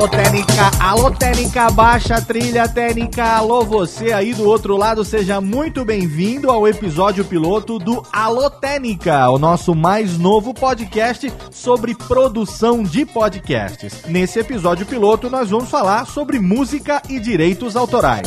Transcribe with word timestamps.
Alô, 0.00 0.08
Técnica, 0.08 0.70
alô, 0.80 1.10
Técnica, 1.10 1.70
baixa 1.72 2.22
trilha, 2.22 2.66
Técnica, 2.66 3.22
alô, 3.22 3.62
você 3.66 4.14
aí 4.14 4.32
do 4.32 4.48
outro 4.48 4.74
lado, 4.74 5.04
seja 5.04 5.42
muito 5.42 5.84
bem-vindo 5.84 6.50
ao 6.50 6.66
episódio 6.66 7.22
piloto 7.22 7.78
do 7.78 8.02
Alô 8.10 8.48
Técnica, 8.48 9.28
o 9.28 9.38
nosso 9.38 9.74
mais 9.74 10.16
novo 10.16 10.54
podcast 10.54 11.30
sobre 11.50 11.94
produção 11.94 12.82
de 12.82 13.04
podcasts. 13.04 14.06
Nesse 14.06 14.38
episódio 14.38 14.86
piloto, 14.86 15.28
nós 15.28 15.50
vamos 15.50 15.68
falar 15.68 16.06
sobre 16.06 16.40
música 16.40 17.02
e 17.06 17.20
direitos 17.20 17.76
autorais. 17.76 18.26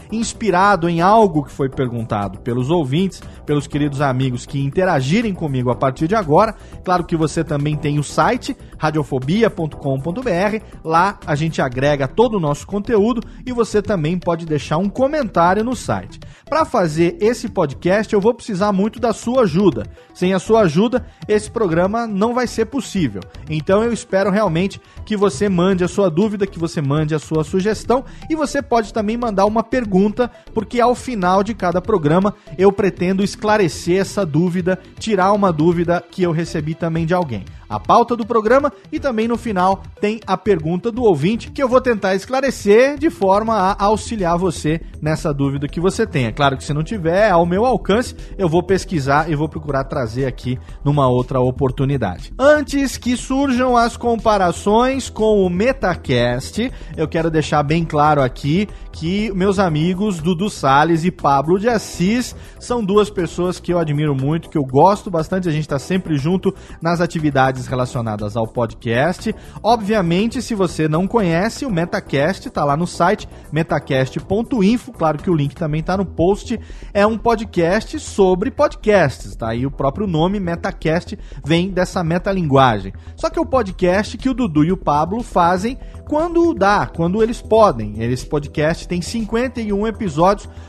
em 0.88 1.00
algo 1.00 1.44
que 1.44 1.52
foi 1.52 1.68
perguntado 1.68 2.38
pelos 2.40 2.70
ouvintes, 2.70 3.22
pelos 3.46 3.66
queridos 3.66 4.00
amigos 4.00 4.44
que 4.44 4.60
interagirem 4.60 5.32
comigo 5.32 5.70
a 5.70 5.74
partir 5.76 6.08
de 6.08 6.14
agora. 6.14 6.54
Claro 6.84 7.04
que 7.04 7.16
você 7.16 7.44
também 7.44 7.76
tem 7.76 7.98
o 7.98 8.02
site 8.02 8.56
radiofobia.com.br. 8.78 10.64
Lá 10.84 11.18
a 11.26 11.34
gente 11.34 11.60
agrega 11.60 12.08
todo 12.08 12.36
o 12.36 12.40
nosso 12.40 12.66
conteúdo 12.66 13.22
e 13.46 13.52
você 13.52 13.80
também 13.82 14.18
pode 14.18 14.46
deixar 14.46 14.78
um 14.78 14.88
comentário 14.88 15.64
no 15.64 15.76
site. 15.76 16.18
Para 16.48 16.64
fazer 16.64 17.16
esse 17.20 17.48
podcast, 17.48 18.12
eu 18.12 18.20
vou 18.20 18.34
precisar 18.34 18.72
muito 18.72 18.98
da 18.98 19.12
sua 19.12 19.42
ajuda. 19.42 19.84
Sem 20.14 20.32
a 20.32 20.38
sua 20.38 20.62
ajuda, 20.62 21.06
esse 21.28 21.50
programa 21.50 22.06
não 22.06 22.34
vai 22.34 22.46
ser 22.46 22.66
possível. 22.66 23.20
Então 23.48 23.84
eu 23.84 23.92
espero 23.92 24.30
realmente 24.30 24.80
que 25.04 25.16
você 25.16 25.48
mande 25.48 25.84
a 25.84 25.88
sua 25.88 26.10
dúvida, 26.10 26.46
que 26.46 26.58
você 26.58 26.80
mande 26.80 27.14
a 27.14 27.18
sua 27.18 27.44
sugestão 27.44 28.04
e 28.30 28.34
você 28.34 28.62
pode 28.62 28.92
também 28.92 29.16
mandar 29.16 29.46
uma 29.46 29.62
pergunta, 29.62 30.30
porque 30.52 30.80
ao 30.80 30.94
final 30.94 31.42
de 31.42 31.54
cada 31.54 31.80
programa 31.80 32.34
eu 32.56 32.72
pretendo 32.72 33.22
esclarecer 33.22 34.00
essa 34.00 34.24
dúvida, 34.24 34.78
tirar 34.98 35.32
uma 35.32 35.52
dúvida 35.52 36.02
que 36.10 36.22
eu 36.22 36.32
recebi 36.32 36.74
também 36.74 37.06
de 37.06 37.14
alguém. 37.14 37.44
A 37.68 37.78
pauta 37.78 38.16
do 38.16 38.24
programa 38.24 38.72
e 38.90 38.98
também 38.98 39.28
no 39.28 39.36
final 39.36 39.82
tem 40.00 40.20
a 40.26 40.38
pergunta 40.38 40.90
do 40.90 41.02
ouvinte 41.02 41.50
que 41.50 41.62
eu 41.62 41.68
vou 41.68 41.82
tentar 41.82 42.14
esclarecer 42.14 42.96
de 42.96 43.10
forma 43.10 43.54
a 43.54 43.84
auxiliar 43.84 44.38
você 44.38 44.80
nessa 45.02 45.34
dúvida 45.34 45.68
que 45.68 45.78
você 45.78 46.06
tem. 46.06 46.26
É 46.26 46.32
claro 46.32 46.56
que 46.56 46.64
se 46.64 46.72
não 46.72 46.82
tiver 46.82 47.30
ao 47.30 47.44
meu 47.44 47.66
alcance, 47.66 48.16
eu 48.38 48.48
vou 48.48 48.62
pesquisar 48.62 49.30
e 49.30 49.34
vou 49.34 49.50
procurar 49.50 49.84
trazer 49.84 50.24
aqui 50.24 50.58
numa 50.82 51.08
outra 51.08 51.40
oportunidade. 51.40 52.32
Antes 52.38 52.96
que 52.96 53.16
surjam 53.18 53.76
as 53.76 53.98
comparações 53.98 55.10
com 55.10 55.44
o 55.44 55.50
Metacast, 55.50 56.72
eu 56.96 57.06
quero 57.06 57.30
deixar 57.30 57.62
bem 57.62 57.84
claro 57.84 58.22
aqui 58.22 58.66
que 58.92 59.30
meus 59.32 59.58
amigos 59.58 60.20
Dudu 60.28 60.50
Sales 60.50 61.06
e 61.06 61.10
Pablo 61.10 61.58
de 61.58 61.70
Assis 61.70 62.36
são 62.60 62.84
duas 62.84 63.08
pessoas 63.08 63.58
que 63.58 63.72
eu 63.72 63.78
admiro 63.78 64.14
muito, 64.14 64.50
que 64.50 64.58
eu 64.58 64.62
gosto 64.62 65.10
bastante, 65.10 65.48
a 65.48 65.50
gente 65.50 65.62
está 65.62 65.78
sempre 65.78 66.18
junto 66.18 66.54
nas 66.82 67.00
atividades 67.00 67.66
relacionadas 67.66 68.36
ao 68.36 68.46
podcast. 68.46 69.34
Obviamente, 69.62 70.42
se 70.42 70.54
você 70.54 70.86
não 70.86 71.08
conhece, 71.08 71.64
o 71.64 71.70
Metacast 71.70 72.46
está 72.46 72.62
lá 72.62 72.76
no 72.76 72.86
site 72.86 73.26
metacast.info, 73.50 74.92
claro 74.92 75.16
que 75.16 75.30
o 75.30 75.34
link 75.34 75.54
também 75.54 75.80
está 75.80 75.96
no 75.96 76.04
post. 76.04 76.60
É 76.92 77.06
um 77.06 77.16
podcast 77.16 77.98
sobre 77.98 78.50
podcasts, 78.50 79.34
tá? 79.34 79.54
E 79.54 79.64
o 79.64 79.70
próprio 79.70 80.06
nome 80.06 80.38
Metacast 80.38 81.18
vem 81.42 81.70
dessa 81.70 82.04
metalinguagem. 82.04 82.92
Só 83.16 83.30
que 83.30 83.38
é 83.38 83.42
o 83.42 83.46
podcast 83.46 84.18
que 84.18 84.28
o 84.28 84.34
Dudu 84.34 84.62
e 84.62 84.72
o 84.72 84.76
Pablo 84.76 85.22
fazem 85.22 85.78
quando 86.06 86.52
dá, 86.52 86.86
quando 86.86 87.22
eles 87.22 87.40
podem. 87.40 88.02
Esse 88.02 88.26
podcast 88.26 88.86
tem 88.86 89.00
51 89.00 89.86
episódios. 89.86 90.17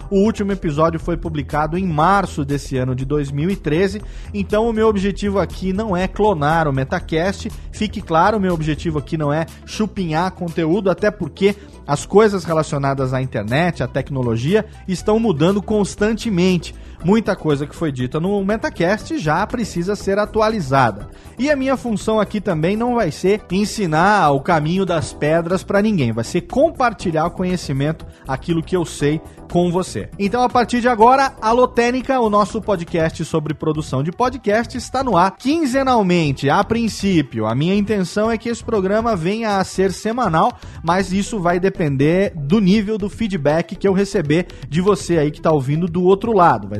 O 0.09 0.19
último 0.19 0.51
episódio 0.51 0.99
foi 0.99 1.17
publicado 1.17 1.77
em 1.77 1.85
março 1.85 2.43
desse 2.43 2.77
ano 2.77 2.95
de 2.95 3.05
2013. 3.05 4.01
Então, 4.33 4.69
o 4.69 4.73
meu 4.73 4.87
objetivo 4.87 5.39
aqui 5.39 5.71
não 5.71 5.95
é 5.95 6.07
clonar 6.07 6.67
o 6.67 6.73
Metacast. 6.73 7.51
Fique 7.71 8.01
claro, 8.01 8.37
o 8.37 8.39
meu 8.39 8.53
objetivo 8.53 8.99
aqui 8.99 9.17
não 9.17 9.31
é 9.31 9.45
chupinhar 9.65 10.31
conteúdo, 10.31 10.89
até 10.89 11.11
porque 11.11 11.55
as 11.85 12.05
coisas 12.05 12.43
relacionadas 12.43 13.13
à 13.13 13.21
internet, 13.21 13.81
à 13.81 13.87
tecnologia, 13.87 14.65
estão 14.87 15.19
mudando 15.19 15.61
constantemente 15.61 16.75
muita 17.03 17.35
coisa 17.35 17.65
que 17.65 17.75
foi 17.75 17.91
dita 17.91 18.19
no 18.19 18.43
Metacast 18.43 19.17
já 19.17 19.45
precisa 19.45 19.95
ser 19.95 20.19
atualizada. 20.19 21.09
E 21.37 21.49
a 21.49 21.55
minha 21.55 21.77
função 21.77 22.19
aqui 22.19 22.41
também 22.41 22.75
não 22.75 22.95
vai 22.95 23.11
ser 23.11 23.41
ensinar 23.51 24.31
o 24.31 24.41
caminho 24.41 24.85
das 24.85 25.13
pedras 25.13 25.63
para 25.63 25.81
ninguém, 25.81 26.11
vai 26.11 26.23
ser 26.23 26.41
compartilhar 26.41 27.25
o 27.27 27.31
conhecimento, 27.31 28.05
aquilo 28.27 28.63
que 28.63 28.75
eu 28.75 28.85
sei 28.85 29.21
com 29.51 29.71
você. 29.71 30.09
Então, 30.17 30.43
a 30.43 30.49
partir 30.49 30.79
de 30.79 30.87
agora, 30.87 31.33
a 31.41 31.51
Lotênica, 31.51 32.19
o 32.19 32.29
nosso 32.29 32.61
podcast 32.61 33.25
sobre 33.25 33.53
produção 33.53 34.03
de 34.03 34.11
podcast, 34.11 34.77
está 34.77 35.03
no 35.03 35.17
ar 35.17 35.35
quinzenalmente. 35.37 36.49
A 36.49 36.63
princípio, 36.63 37.47
a 37.47 37.55
minha 37.55 37.75
intenção 37.75 38.29
é 38.29 38.37
que 38.37 38.49
esse 38.49 38.63
programa 38.63 39.15
venha 39.15 39.57
a 39.57 39.63
ser 39.63 39.91
semanal, 39.91 40.57
mas 40.83 41.11
isso 41.11 41.39
vai 41.39 41.59
depender 41.59 42.33
do 42.35 42.59
nível 42.59 42.97
do 42.97 43.09
feedback 43.09 43.75
que 43.75 43.87
eu 43.87 43.93
receber 43.93 44.47
de 44.67 44.81
você 44.81 45.17
aí 45.17 45.31
que 45.31 45.39
está 45.39 45.51
ouvindo 45.51 45.87
do 45.87 46.03
outro 46.03 46.31
lado. 46.31 46.67
Vai 46.67 46.79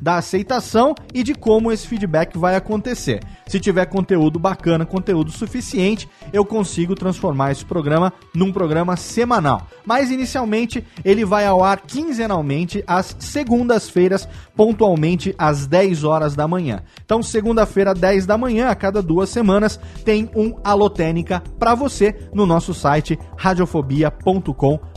da 0.00 0.16
aceitação 0.16 0.94
e 1.12 1.22
de 1.22 1.34
como 1.34 1.72
esse 1.72 1.86
feedback 1.86 2.36
vai 2.36 2.56
acontecer. 2.56 3.20
Se 3.46 3.60
tiver 3.60 3.86
conteúdo 3.86 4.38
bacana, 4.38 4.84
conteúdo 4.84 5.30
suficiente, 5.30 6.08
eu 6.32 6.44
consigo 6.44 6.94
transformar 6.94 7.52
esse 7.52 7.64
programa 7.64 8.12
num 8.34 8.52
programa 8.52 8.96
semanal. 8.96 9.68
Mas 9.84 10.10
inicialmente 10.10 10.84
ele 11.04 11.24
vai 11.24 11.46
ao 11.46 11.62
ar 11.62 11.80
quinzenalmente 11.80 12.82
às 12.86 13.16
segundas-feiras, 13.18 14.28
pontualmente 14.56 15.34
às 15.38 15.66
10 15.66 16.04
horas 16.04 16.34
da 16.34 16.48
manhã. 16.48 16.82
Então, 17.04 17.22
segunda-feira, 17.22 17.94
10 17.94 18.26
da 18.26 18.36
manhã, 18.36 18.68
a 18.68 18.74
cada 18.74 19.02
duas 19.02 19.28
semanas, 19.28 19.78
tem 20.04 20.28
um 20.34 20.56
Alotênica 20.64 21.42
para 21.58 21.74
você 21.74 22.14
no 22.32 22.46
nosso 22.46 22.74
site 22.74 23.18
radiofobia.com.br. 23.36 24.95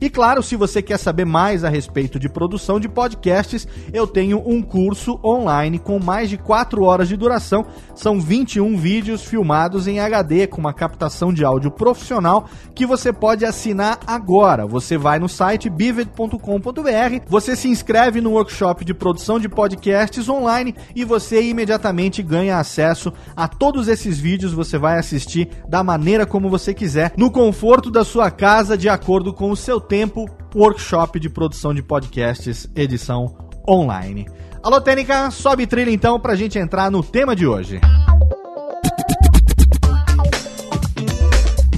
E 0.00 0.08
claro, 0.08 0.42
se 0.42 0.56
você 0.56 0.80
quer 0.80 0.96
saber 0.96 1.26
mais 1.26 1.64
a 1.64 1.68
respeito 1.68 2.18
de 2.18 2.30
produção 2.30 2.80
de 2.80 2.88
podcasts, 2.88 3.68
eu 3.92 4.06
tenho 4.06 4.42
um 4.44 4.62
curso 4.62 5.20
online 5.22 5.78
com 5.78 5.98
mais 5.98 6.30
de 6.30 6.38
4 6.38 6.82
horas 6.82 7.08
de 7.08 7.16
duração. 7.16 7.66
São 7.94 8.18
21 8.18 8.76
vídeos 8.76 9.22
filmados 9.22 9.86
em 9.86 10.00
HD 10.00 10.46
com 10.46 10.60
uma 10.60 10.72
captação 10.72 11.32
de 11.32 11.44
áudio 11.44 11.70
profissional 11.70 12.48
que 12.74 12.86
você 12.86 13.12
pode 13.12 13.44
assinar 13.44 14.00
agora. 14.06 14.66
Você 14.66 14.96
vai 14.96 15.18
no 15.18 15.28
site 15.28 15.68
bivet.com.br, 15.68 16.38
você 17.28 17.54
se 17.54 17.68
inscreve 17.68 18.22
no 18.22 18.32
workshop 18.32 18.82
de 18.82 18.94
produção 18.94 19.38
de 19.38 19.48
podcasts 19.48 20.26
online 20.28 20.74
e 20.96 21.04
você 21.04 21.42
imediatamente 21.42 22.22
ganha 22.22 22.58
acesso 22.58 23.12
a 23.36 23.46
todos 23.46 23.88
esses 23.88 24.18
vídeos. 24.18 24.54
Você 24.54 24.78
vai 24.78 24.98
assistir 24.98 25.50
da 25.68 25.84
maneira 25.84 26.24
como 26.24 26.48
você 26.48 26.72
quiser, 26.72 27.12
no 27.14 27.30
conforto 27.30 27.90
da 27.90 28.04
sua 28.04 28.30
casa, 28.30 28.76
de 28.76 28.88
acordo 28.88 29.01
com 29.32 29.50
o 29.50 29.56
seu 29.56 29.80
tempo. 29.80 30.28
Workshop 30.54 31.18
de 31.18 31.28
produção 31.28 31.74
de 31.74 31.82
podcasts, 31.82 32.68
edição 32.74 33.36
online. 33.68 34.26
Alô, 34.62 34.80
Tênica, 34.80 35.30
sobe 35.30 35.66
trilha 35.66 35.90
então 35.90 36.20
pra 36.20 36.36
gente 36.36 36.58
entrar 36.58 36.90
no 36.90 37.02
tema 37.02 37.34
de 37.34 37.46
hoje. 37.46 37.80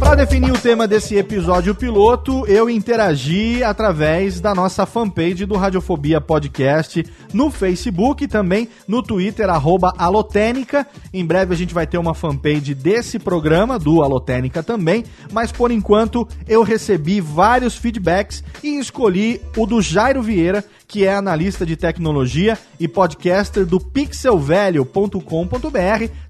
Para 0.05 0.17
definir 0.17 0.53
o 0.53 0.59
tema 0.59 0.87
desse 0.87 1.17
episódio 1.17 1.75
piloto, 1.75 2.47
eu 2.47 2.69
interagi 2.69 3.65
através 3.65 4.39
da 4.39 4.55
nossa 4.55 4.85
fanpage 4.85 5.47
do 5.47 5.57
Radiofobia 5.57 6.21
Podcast 6.21 7.05
no 7.33 7.51
Facebook 7.51 8.23
e 8.23 8.29
também 8.29 8.69
no 8.87 9.03
Twitter, 9.03 9.49
arroba 9.49 9.95
Alotênica. 9.97 10.87
Em 11.13 11.25
breve 11.25 11.55
a 11.55 11.57
gente 11.57 11.73
vai 11.73 11.87
ter 11.87 11.97
uma 11.97 12.13
fanpage 12.15 12.75
desse 12.75 13.19
programa, 13.19 13.79
do 13.79 14.03
Alotênica 14.03 14.63
também, 14.63 15.05
mas 15.33 15.51
por 15.51 15.71
enquanto 15.71 16.29
eu 16.47 16.63
recebi 16.63 17.19
vários 17.19 17.75
feedbacks 17.75 18.45
e 18.63 18.79
escolhi 18.79 19.41
o 19.57 19.67
do 19.67 19.81
Jairo 19.81 20.23
Vieira, 20.23 20.63
que 20.95 21.05
é 21.05 21.13
analista 21.13 21.67
de 21.67 21.75
tecnologia 21.75 22.57
e 22.79 22.87
podcaster 22.87 23.67
do 23.67 23.81
pixelvelho.com.br, 23.81 25.19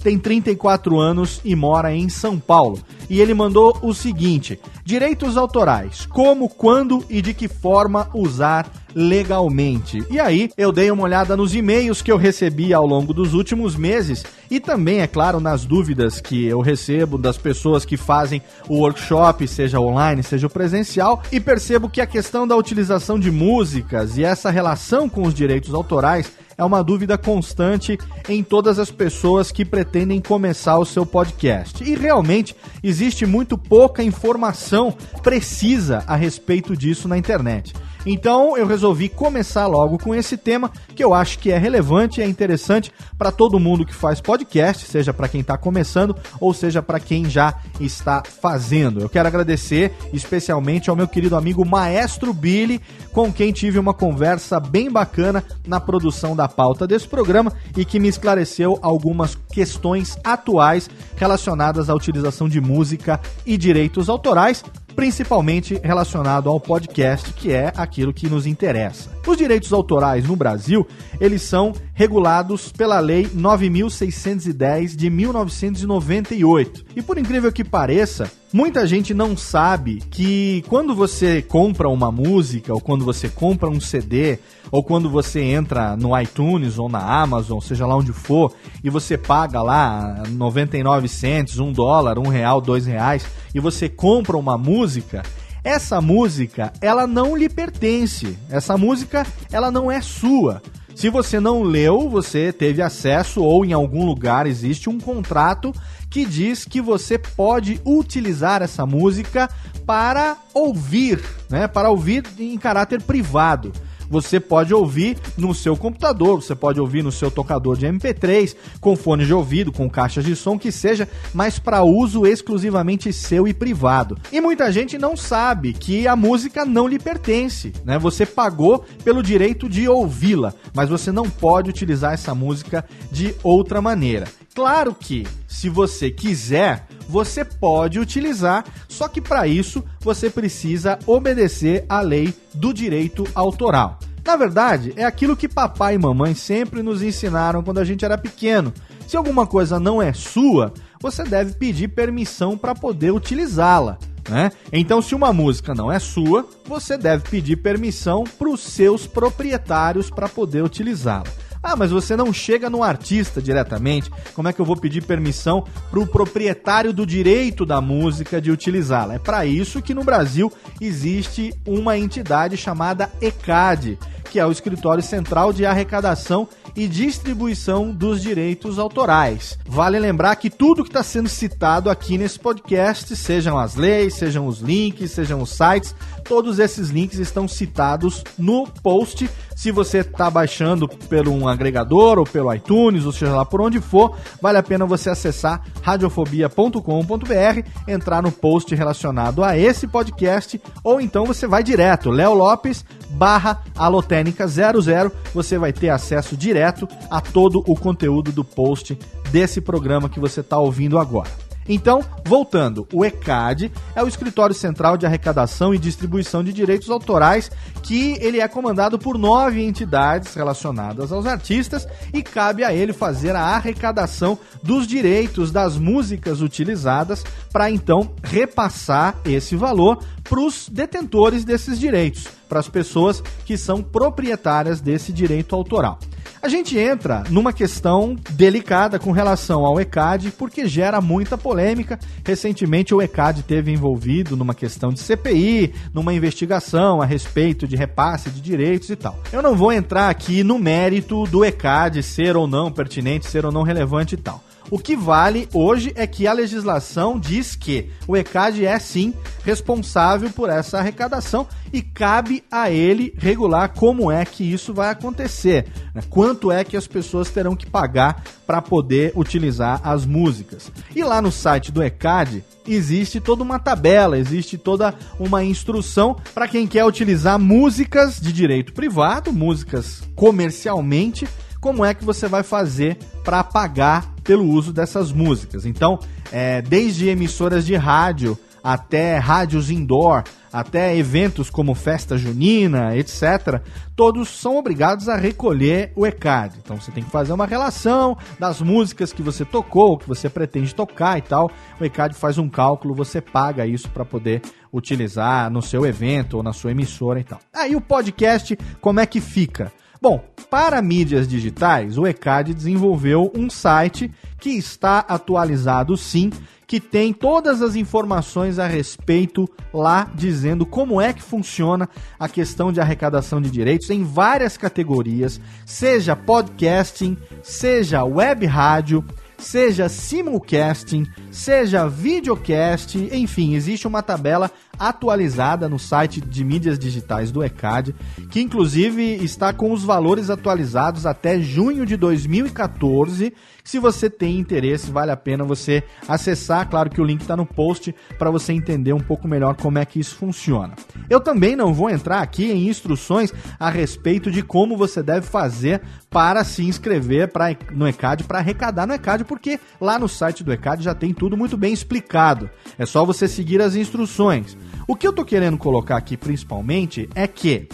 tem 0.03 0.19
34 0.19 0.99
anos 0.99 1.43
e 1.45 1.55
mora 1.55 1.95
em 1.95 2.09
São 2.09 2.41
Paulo. 2.41 2.81
E 3.11 3.21
ele 3.21 3.35
mandou 3.35 3.79
o 3.83 3.93
seguinte: 3.93 4.59
direitos 4.85 5.37
autorais, 5.37 6.07
como, 6.07 6.49
quando 6.49 7.05
e 7.09 7.23
de 7.23 7.33
que 7.33 7.49
forma 7.49 8.09
usar 8.13 8.71
legalmente. 8.95 10.05
E 10.11 10.21
aí, 10.21 10.51
eu 10.57 10.71
dei 10.71 10.91
uma 10.91 11.03
olhada 11.03 11.37
nos 11.37 11.55
e-mails 11.55 12.01
que 12.01 12.13
eu 12.13 12.17
recebi 12.17 12.73
ao 12.73 12.87
longo 12.87 13.13
dos 13.13 13.35
últimos 13.35 13.75
meses 13.75 14.25
e 14.51 14.61
também, 14.61 15.01
é 15.01 15.07
claro, 15.07 15.41
nas 15.41 15.65
dúvidas 15.65 16.21
que 16.21 16.45
eu 16.45 16.61
recebo 16.61 17.19
das 17.19 17.37
pessoas 17.37 17.85
que 17.85 17.97
fazem 17.97 18.41
o 18.69 18.77
workshop, 18.81 19.49
seja 19.49 19.81
online, 19.81 20.23
seja 20.23 20.49
presencial, 20.49 21.23
e 21.33 21.41
percebo 21.41 21.89
que 21.89 22.01
a 22.01 22.07
questão 22.07 22.47
da 22.47 22.55
utilização 22.55 23.19
de 23.19 23.31
músicas 23.31 24.17
e 24.17 24.23
essa 24.25 24.51
relação 24.51 25.09
com 25.09 25.23
os 25.23 25.35
direitos 25.35 25.75
autorais 25.75 26.31
é 26.57 26.65
uma 26.65 26.83
dúvida 26.83 27.19
constante 27.19 27.99
em 28.29 28.43
todas 28.43 28.79
as 28.79 28.91
pessoas 28.91 29.51
que 29.51 29.65
pretendem 29.65 30.21
começar 30.21 30.79
o 30.79 30.85
seu 30.85 31.05
podcast. 31.05 31.83
E 31.83 31.95
realmente 31.95 32.55
existe 32.83 33.27
muito 33.27 33.59
pouca 33.59 34.03
informação 34.03 34.95
precisa 35.23 36.05
a 36.07 36.17
respeito 36.17 36.77
disso 36.77 37.09
na 37.09 37.19
internet. 37.19 37.73
Então 38.07 38.57
eu 38.57 38.67
resolvi 38.67 39.09
começar 39.09 39.67
logo 39.67 39.99
com 39.99 40.15
esse 40.15 40.37
tema 40.37 40.71
que 40.95 41.03
eu 41.03 41.15
acho 41.15 41.39
que 41.39 41.51
é 41.51 41.59
relevante 41.59 42.21
e 42.21 42.25
é 42.25 42.27
interessante 42.27 42.93
para 43.17 43.33
todo 43.33 43.59
mundo 43.59 43.87
que 43.87 43.95
faz 43.95 44.21
podcast, 44.21 44.87
seja 44.87 45.13
para 45.13 45.29
quem 45.29 45.41
está 45.41 45.57
começando 45.57 46.17
ou 46.41 46.53
seja 46.53 46.83
para 46.83 47.01
quem 47.01 47.29
já 47.29 47.55
está 47.81 48.23
fazendo. 48.23 49.01
Eu 49.01 49.09
quero 49.09 49.29
agradecer 49.29 49.93
especialmente 50.13 50.91
ao 50.91 50.97
meu 50.97 51.09
querido 51.09 51.37
amigo 51.37 51.65
Maestro 51.65 52.33
Billy, 52.33 52.81
com 53.13 53.33
quem 53.33 53.53
tive 53.53 53.79
uma 53.79 53.95
conversa 53.95 54.61
bem 54.61 54.91
bacana 54.91 55.43
na 55.67 55.81
produção 55.81 56.37
da 56.37 56.49
pauta 56.49 56.87
desse 56.87 57.09
programa 57.09 57.53
e 57.77 57.85
que 57.85 58.01
me 58.01 58.09
esclareceu 58.09 58.79
algumas 58.83 59.35
questões 59.53 60.19
atuais 60.23 60.91
relacionadas 61.17 61.89
à 61.89 61.95
utilização 61.95 62.49
de 62.49 62.61
música 62.61 63.21
e 63.47 63.57
direitos 63.57 64.09
autorais 64.09 64.63
principalmente 64.95 65.81
relacionado 65.83 66.49
ao 66.49 66.61
podcast, 66.61 67.33
que 67.33 67.53
é 67.53 67.73
aquilo 67.77 68.13
que 68.13 68.29
nos 68.29 68.47
interessa. 68.47 69.11
Os 69.27 69.37
direitos 69.37 69.73
autorais 69.73 70.27
no 70.27 70.37
Brasil, 70.37 70.87
eles 71.21 71.43
são 71.43 71.73
regulados 71.95 72.73
pela 72.73 72.99
Lei 72.99 73.31
9610 73.33 74.97
de 74.97 75.09
1998. 75.09 76.85
E 76.97 77.01
por 77.01 77.17
incrível 77.17 77.53
que 77.53 77.63
pareça, 77.63 78.31
muita 78.53 78.87
gente 78.87 79.15
não 79.15 79.37
sabe 79.37 80.03
que 80.11 80.65
quando 80.69 80.95
você 80.95 81.41
compra 81.41 81.89
uma 81.89 82.11
música, 82.11 82.75
ou 82.75 82.81
quando 82.81 83.05
você 83.05 83.29
compra 83.29 83.71
um 83.71 83.81
CD, 83.81 84.41
ou 84.73 84.83
quando 84.83 85.09
você 85.09 85.41
entra 85.41 85.97
no 85.97 86.21
iTunes 86.21 86.79
ou 86.79 86.89
na 86.89 86.99
Amazon, 86.99 87.61
seja 87.61 87.87
lá 87.87 87.97
onde 87.97 88.13
for, 88.13 88.53
e 88.83 88.91
você 88.91 89.17
paga 89.17 89.63
lá 89.63 90.25
99 90.29 91.07
centos, 91.07 91.61
um 91.61 91.73
dólar, 91.73 92.19
um 92.19 92.29
real, 92.29 92.61
dois 92.61 92.87
reais, 92.87 93.25
e 93.55 93.61
você 93.61 93.89
compra 93.89 94.37
uma 94.37 94.59
música, 94.59 95.23
essa 95.63 95.99
música, 96.01 96.73
ela 96.81 97.07
não 97.07 97.35
lhe 97.35 97.49
pertence. 97.49 98.37
Essa 98.51 98.77
música, 98.77 99.27
ela 99.51 99.71
não 99.71 99.91
é 99.91 100.03
sua. 100.03 100.61
Se 100.95 101.11
você 101.11 101.41
não 101.41 101.63
leu, 101.63 102.09
você 102.09 102.53
teve 102.53 102.81
acesso 102.81 103.43
ou 103.43 103.65
em 103.65 103.73
algum 103.73 104.07
lugar 104.07 104.47
existe 104.47 104.89
um 104.89 104.99
contrato 104.99 105.75
que 106.09 106.25
diz 106.25 106.65
que 106.65 106.81
você 106.81 107.19
pode 107.19 107.81
utilizar 107.85 108.63
essa 108.63 108.87
música 108.87 109.51
para 109.85 110.37
ouvir, 110.55 111.23
né? 111.51 111.67
Para 111.67 111.91
ouvir 111.91 112.25
em 112.39 112.57
caráter 112.57 113.03
privado 113.03 113.73
você 114.09 114.39
pode 114.41 114.73
ouvir 114.73 115.17
no 115.37 115.55
seu 115.55 115.77
computador, 115.77 116.43
você 116.43 116.55
pode 116.55 116.81
ouvir 116.81 117.03
no 117.03 117.13
seu 117.13 117.31
tocador 117.31 117.77
de 117.77 117.87
MP3, 117.87 118.55
com 118.81 118.97
fone 118.97 119.27
de 119.27 119.35
ouvido, 119.35 119.73
com 119.73 119.89
caixas 119.89 120.25
de 120.25 120.37
som 120.37 120.59
que 120.59 120.71
seja, 120.71 121.09
mas 121.33 121.59
para 121.59 121.83
uso 121.83 122.27
exclusivamente 122.27 123.13
seu 123.13 123.47
e 123.49 123.55
privado. 123.55 124.19
E 124.33 124.41
muita 124.41 124.71
gente 124.73 124.99
não 124.99 125.17
sabe 125.17 125.73
que 125.73 126.07
a 126.07 126.17
música 126.17 126.65
não 126.65 126.87
lhe 126.87 126.99
pertence, 126.99 127.73
né? 127.85 127.99
Você 127.99 128.27
pagou 128.27 128.85
pelo 129.05 129.23
direito 129.23 129.69
de 129.69 129.89
ouvi-la, 129.89 130.55
mas 130.75 130.89
você 130.89 131.11
não 131.11 131.29
pode 131.29 131.71
utilizar 131.71 132.13
essa 132.13 132.35
música 132.35 132.85
de 133.11 133.35
outra 133.43 133.81
maneira. 133.81 134.27
Claro 134.55 134.95
que, 134.95 135.27
se 135.49 135.69
você 135.69 136.11
quiser, 136.11 136.87
você 137.09 137.45
pode 137.45 137.99
utilizar, 137.99 138.65
só 138.89 139.09
que 139.09 139.21
para 139.21 139.47
isso 139.47 139.85
você 140.01 140.29
precisa 140.31 140.99
obedecer 141.07 141.85
à 141.89 142.01
lei 142.01 142.35
do 142.55 142.73
direito 142.73 143.27
autoral. 143.35 143.99
Na 144.25 144.37
verdade, 144.37 144.93
é 144.97 145.05
aquilo 145.05 145.37
que 145.37 145.49
papai 145.49 145.95
e 145.95 145.99
mamãe 145.99 146.35
sempre 146.35 146.83
nos 146.83 147.03
ensinaram 147.03 147.63
quando 147.63 147.79
a 147.79 147.85
gente 147.85 148.05
era 148.05 148.17
pequeno. 148.17 148.73
Se 149.07 149.17
alguma 149.17 149.47
coisa 149.47 149.79
não 149.79 150.01
é 150.01 150.15
sua, 150.15 150.73
você 150.99 151.25
deve 151.25 151.53
pedir 151.53 151.89
permissão 151.89 152.57
para 152.57 152.75
poder 152.75 153.13
utilizá-la. 153.13 153.99
Né? 154.29 154.51
Então, 154.73 155.03
se 155.03 155.15
uma 155.15 155.33
música 155.33 155.75
não 155.75 155.93
é 155.93 155.99
sua, 155.99 156.49
você 156.65 156.97
deve 156.97 157.29
pedir 157.29 157.57
permissão 157.57 158.25
para 158.25 158.49
os 158.49 158.61
seus 158.61 159.07
proprietários 159.07 160.09
para 160.09 160.29
poder 160.29 160.65
utilizá-la. 160.65 161.27
Ah, 161.67 161.75
mas 161.75 161.91
você 161.91 162.15
não 162.15 162.31
chega 162.31 162.69
no 162.69 162.83
artista 162.83 163.41
diretamente. 163.41 164.11
Como 164.35 164.47
é 164.47 164.53
que 164.53 164.61
eu 164.61 164.67
vou 164.67 164.77
pedir 164.77 165.03
permissão 165.03 165.65
para 165.91 165.99
o 165.99 166.07
proprietário 166.07 166.93
do 166.93 167.07
direito 167.07 167.65
da 167.65 167.81
música 167.81 168.39
de 168.39 168.51
utilizá-la? 168.51 169.15
É 169.15 169.19
para 169.19 169.47
isso 169.47 169.81
que 169.81 169.95
no 169.95 170.05
Brasil 170.05 170.53
existe 170.79 171.55
uma 171.67 171.97
entidade 171.97 172.59
chamada 172.59 173.11
ECAD, 173.19 173.99
que 174.25 174.41
é 174.41 174.47
o 174.47 174.51
Escritório 174.51 175.03
Central 175.03 175.53
de 175.53 175.65
Arrecadação 175.65 176.49
e 176.75 176.89
Distribuição 176.89 177.93
dos 177.93 178.21
Direitos 178.21 178.79
Autorais. 178.79 179.59
Vale 179.67 179.99
lembrar 179.99 180.35
que 180.37 180.51
tudo 180.51 180.83
que 180.83 180.91
está 180.91 181.03
sendo 181.03 181.29
citado 181.29 181.89
aqui 181.89 182.19
nesse 182.19 182.39
podcast, 182.39 183.15
sejam 183.15 183.59
as 183.59 183.77
leis, 183.77 184.15
sejam 184.15 184.47
os 184.47 184.61
links, 184.61 185.13
sejam 185.13 185.41
os 185.41 185.51
sites, 185.51 185.95
todos 186.25 186.59
esses 186.59 186.89
links 186.89 187.19
estão 187.19 187.47
citados 187.47 188.25
no 188.39 188.67
post 188.67 189.29
se 189.55 189.71
você 189.71 189.99
está 189.99 190.29
baixando 190.29 190.89
pelo 190.89 191.33
um 191.33 191.49
agregador 191.49 192.19
ou 192.19 192.25
pelo 192.25 192.53
iTunes, 192.53 193.05
ou 193.05 193.13
seja 193.13 193.35
lá 193.35 193.45
por 193.45 193.61
onde 193.61 193.81
for, 193.81 194.17
vale 194.41 194.59
a 194.59 194.63
pena 194.63 194.85
você 194.85 195.11
acessar 195.11 195.63
radiofobia.com.br, 195.83 197.69
entrar 197.89 198.23
no 198.23 198.33
post 198.33 198.75
relacionado 198.75 199.45
a 199.45 199.57
esse 199.57 199.87
podcast, 199.87 200.61
ou 200.83 201.01
então 201.01 201.25
você 201.25 201.47
vai 201.47 201.63
direto, 201.63 202.11
Léo 202.11 202.35
Lopes 202.35 202.85
barra 203.15 203.63
alotênica 203.77 204.47
00, 204.47 205.13
você 205.33 205.57
vai 205.57 205.73
ter 205.73 205.89
acesso 205.89 206.37
direto 206.37 206.89
a 207.11 207.21
todo 207.21 207.63
o 207.67 207.75
conteúdo 207.75 208.33
do 208.33 208.45
post 208.45 208.99
desse 209.31 209.61
programa 209.61 210.09
que 210.09 210.21
você 210.21 210.41
está 210.41 210.59
ouvindo 210.59 210.99
agora. 210.99 211.44
Então, 211.69 212.05
voltando, 212.25 212.87
o 212.93 213.05
ECAD 213.05 213.73
é 213.95 214.03
o 214.03 214.09
Escritório 214.09 214.55
Central 214.55 214.97
de 214.97 215.07
Arrecadação 215.07 215.75
e 215.75 215.79
Distribuição 215.79 216.45
de 216.45 216.53
Direitos 216.53 216.91
Autorais, 216.91 217.51
que 217.83 218.19
ele 218.21 218.41
é 218.41 218.49
comandado 218.49 218.99
por 218.99 219.19
nove 219.19 219.63
entidades 219.63 220.35
relacionadas 220.35 221.11
aos 221.11 221.27
artistas 221.27 221.87
e 222.13 222.23
cabe 222.23 222.65
a 222.65 222.73
ele 222.73 222.93
fazer 222.93 223.35
a 223.35 223.43
arrecadação 223.43 224.39
dos 224.63 224.87
direitos 224.87 225.51
das 225.51 225.79
músicas 225.79 226.41
utilizadas 226.41 227.25
para 227.53 227.71
então 227.71 228.11
repassar 228.23 229.17
esse 229.25 229.57
valor 229.57 230.03
para 230.23 230.41
os 230.41 230.69
detentores 230.69 231.45
desses 231.45 231.79
direitos, 231.79 232.27
para 232.49 232.61
as 232.61 232.69
pessoas 232.69 233.23
que 233.45 233.57
são 233.57 233.83
proprietárias 233.83 234.81
desse 234.81 235.13
direito 235.13 235.55
autoral. 235.55 235.99
A 236.45 236.49
gente 236.49 236.79
entra 236.79 237.25
numa 237.31 237.55
questão 237.55 238.15
delicada 238.33 238.99
com 238.99 239.13
relação 239.13 239.65
ao 239.65 239.81
ECAD, 239.81 240.31
porque 240.33 240.69
gera 240.69 241.01
muita 241.01 241.39
polêmica. 241.39 241.99
Recentemente, 242.23 242.95
o 242.95 243.01
ECAD 243.01 243.45
teve 243.45 243.73
envolvido 243.73 244.37
numa 244.37 244.55
questão 244.55 244.93
de 244.93 245.01
CPI, 245.01 245.73
numa 245.95 246.13
investigação 246.13 247.01
a 247.01 247.07
respeito 247.07 247.67
de 247.67 247.77
repasse 247.77 248.29
de 248.29 248.43
direitos 248.43 248.91
e 248.91 248.97
tal. 248.97 249.19
Eu 249.33 249.41
não 249.41 249.57
vou 249.57 249.73
entrar 249.73 250.11
aqui 250.11 250.45
no 250.45 250.59
mérito 250.59 251.25
do 251.29 251.43
ECAD 251.47 252.03
ser 252.03 252.37
ou 252.37 252.47
não 252.47 252.71
pertinente, 252.71 253.25
ser 253.25 253.47
ou 253.47 253.51
não 253.51 253.63
relevante 253.63 254.15
e 254.15 254.19
tal. 254.19 254.45
O 254.71 254.79
que 254.79 254.97
vale 254.97 255.49
hoje 255.53 255.93
é 255.95 256.07
que 256.07 256.27
a 256.27 256.33
legislação 256.33 257.19
diz 257.19 257.55
que 257.55 257.91
o 258.09 258.17
ECAD 258.17 258.65
é 258.65 258.79
sim 258.79 259.13
responsável 259.45 260.31
por 260.31 260.49
essa 260.49 260.79
arrecadação 260.79 261.47
e 261.73 261.83
cabe 261.83 262.43
a 262.51 262.71
ele 262.71 263.15
regular 263.19 263.75
como 263.75 264.11
é 264.11 264.25
que 264.25 264.43
isso 264.43 264.73
vai 264.73 264.91
acontecer, 264.91 265.67
né? 265.95 266.03
quanto 266.09 266.51
é 266.51 266.65
que 266.65 266.77
as 266.77 266.87
pessoas 266.87 267.31
terão 267.31 267.55
que 267.55 267.67
pagar 267.67 268.25
para 268.47 268.63
poder 268.63 269.13
utilizar 269.15 269.81
as 269.85 270.07
músicas. 270.07 270.73
E 270.95 271.05
lá 271.05 271.21
no 271.21 271.31
site 271.31 271.71
do 271.71 271.83
ECAD 271.83 272.43
existe 272.67 273.21
toda 273.21 273.43
uma 273.43 273.59
tabela, 273.59 274.19
existe 274.19 274.57
toda 274.57 274.95
uma 275.21 275.45
instrução 275.45 276.17
para 276.35 276.49
quem 276.49 276.67
quer 276.67 276.85
utilizar 276.85 277.39
músicas 277.39 278.19
de 278.19 278.33
direito 278.33 278.73
privado, 278.73 279.33
músicas 279.33 280.03
comercialmente 280.15 281.29
como 281.61 281.85
é 281.85 281.95
que 281.95 282.05
você 282.05 282.29
vai 282.29 282.43
fazer 282.43 282.99
para 283.23 283.43
pagar 283.43 284.14
pelo 284.25 284.45
uso 284.45 284.73
dessas 284.73 285.13
músicas. 285.13 285.67
Então, 285.67 285.99
é, 286.33 286.63
desde 286.63 287.09
emissoras 287.09 287.65
de 287.65 287.77
rádio 287.77 288.37
até 288.65 289.19
rádios 289.19 289.71
indoor, 289.71 290.25
até 290.51 290.97
eventos 290.97 291.51
como 291.51 291.75
festa 291.75 292.17
junina, 292.17 292.97
etc., 292.97 293.61
todos 293.95 294.31
são 294.31 294.57
obrigados 294.57 295.07
a 295.07 295.17
recolher 295.17 295.93
o 295.95 296.07
ECAD. 296.07 296.61
Então 296.65 296.81
você 296.81 296.91
tem 296.91 297.05
que 297.05 297.11
fazer 297.11 297.35
uma 297.35 297.45
relação 297.45 298.17
das 298.39 298.63
músicas 298.63 299.13
que 299.13 299.21
você 299.21 299.45
tocou, 299.45 299.99
que 299.99 300.09
você 300.09 300.31
pretende 300.31 300.75
tocar 300.75 301.19
e 301.19 301.23
tal. 301.23 301.51
O 301.79 301.85
ECAD 301.85 302.15
faz 302.15 302.39
um 302.39 302.49
cálculo, 302.49 302.95
você 302.95 303.21
paga 303.21 303.67
isso 303.67 303.91
para 303.91 304.05
poder 304.05 304.41
utilizar 304.73 305.51
no 305.51 305.61
seu 305.61 305.85
evento 305.85 306.39
ou 306.39 306.43
na 306.43 306.55
sua 306.55 306.71
emissora 306.71 307.21
e 307.21 307.25
tal. 307.25 307.41
Aí 307.53 307.77
o 307.77 307.83
podcast, 307.83 308.57
como 308.81 308.99
é 308.99 309.05
que 309.05 309.21
fica? 309.21 309.71
Bom, 310.05 310.23
para 310.51 310.83
mídias 310.83 311.27
digitais, 311.27 311.97
o 311.97 312.07
ECAD 312.07 312.53
desenvolveu 312.53 313.33
um 313.35 313.49
site 313.49 314.13
que 314.39 314.51
está 314.51 314.99
atualizado 314.99 315.97
sim, 315.97 316.31
que 316.67 316.79
tem 316.79 317.11
todas 317.11 317.63
as 317.63 317.75
informações 317.75 318.59
a 318.59 318.67
respeito 318.67 319.49
lá, 319.73 320.11
dizendo 320.15 320.67
como 320.67 321.01
é 321.01 321.15
que 321.15 321.23
funciona 321.23 321.89
a 322.21 322.29
questão 322.29 322.71
de 322.71 322.83
arrecadação 322.83 323.41
de 323.41 323.51
direitos 323.51 323.89
em 323.89 324.05
várias 324.05 324.59
categorias, 324.59 325.41
seja 325.65 326.15
podcasting, 326.15 327.17
seja 327.43 328.05
web 328.05 328.45
rádio, 328.45 329.03
seja 329.39 329.89
simulcasting, 329.89 331.07
seja 331.31 331.89
videocast, 331.89 332.97
enfim, 333.11 333.55
existe 333.55 333.87
uma 333.87 334.03
tabela 334.03 334.51
atualizada 334.79 335.69
no 335.69 335.79
site 335.79 336.21
de 336.21 336.45
mídias 336.45 336.79
digitais 336.79 337.31
do 337.31 337.43
ECAD, 337.43 337.95
que 338.31 338.41
inclusive 338.41 339.03
está 339.17 339.53
com 339.53 339.73
os 339.73 339.83
valores 339.83 340.31
atualizados 340.31 341.07
até 341.07 341.41
junho 341.41 341.87
de 341.87 341.97
2014. 341.97 343.33
Se 343.65 343.79
você 343.79 344.11
tem 344.11 344.39
interesse, 344.39 344.91
vale 344.91 345.11
a 345.11 345.17
pena 345.17 345.43
você 345.43 345.83
acessar. 346.07 346.69
Claro 346.69 346.91
que 346.91 347.01
o 347.01 347.05
link 347.05 347.23
está 347.23 347.35
no 347.35 347.47
post 347.47 347.95
para 348.19 348.31
você 348.31 348.53
entender 348.53 348.93
um 348.93 349.01
pouco 349.01 349.27
melhor 349.27 349.57
como 349.57 349.79
é 349.79 349.87
que 349.87 349.99
isso 349.99 350.17
funciona. 350.17 350.75
Eu 351.09 351.19
também 351.19 351.57
não 351.57 351.73
vou 351.73 351.89
entrar 351.89 352.21
aqui 352.21 352.51
em 352.51 352.69
instruções 352.69 353.33
a 353.59 353.71
respeito 353.71 354.31
de 354.31 354.43
como 354.43 354.77
você 354.77 355.03
deve 355.03 355.27
fazer 355.27 355.81
para 356.11 356.45
se 356.45 356.63
inscrever 356.63 357.33
pra, 357.33 357.57
no 357.73 357.89
ECAD, 357.89 358.25
para 358.25 358.39
arrecadar 358.39 358.87
no 358.87 358.93
ECAD, 358.93 359.25
porque 359.25 359.59
lá 359.81 359.99
no 359.99 360.09
site 360.09 360.45
do 360.45 360.53
ECAD 360.53 360.85
já 360.85 360.95
tem 360.95 361.15
tudo 361.15 361.35
muito 361.35 361.57
bem 361.57 361.73
explicado. 361.73 362.51
É 362.79 362.85
só 362.85 363.03
você 363.05 363.27
seguir 363.27 363.63
as 363.63 363.75
instruções. 363.75 364.57
O 364.87 364.95
que 364.95 365.07
eu 365.07 365.15
tô 365.15 365.25
querendo 365.25 365.57
colocar 365.57 365.97
aqui 365.97 366.15
principalmente 366.15 367.09
é 367.15 367.27
que 367.27 367.69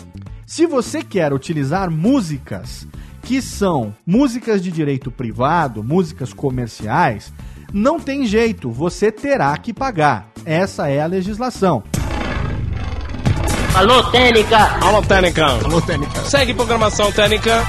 se 0.46 0.64
você 0.64 1.02
quer 1.02 1.32
utilizar 1.32 1.90
músicas 1.90 2.86
que 3.22 3.42
são 3.42 3.92
músicas 4.06 4.62
de 4.62 4.70
direito 4.70 5.10
privado, 5.10 5.82
músicas 5.82 6.32
comerciais, 6.32 7.32
não 7.72 7.98
tem 7.98 8.24
jeito, 8.26 8.70
você 8.70 9.10
terá 9.10 9.56
que 9.58 9.72
pagar. 9.72 10.30
Essa 10.44 10.88
é 10.88 11.00
a 11.00 11.06
legislação. 11.06 11.82
Alô, 13.74 14.04
Técnica! 14.10 14.58
Alô, 14.80 15.02
Técnica! 15.02 15.46
Alô, 15.46 15.80
Técnica! 15.82 16.20
Segue 16.22 16.54
programação 16.54 17.10
Técnica! 17.10 17.64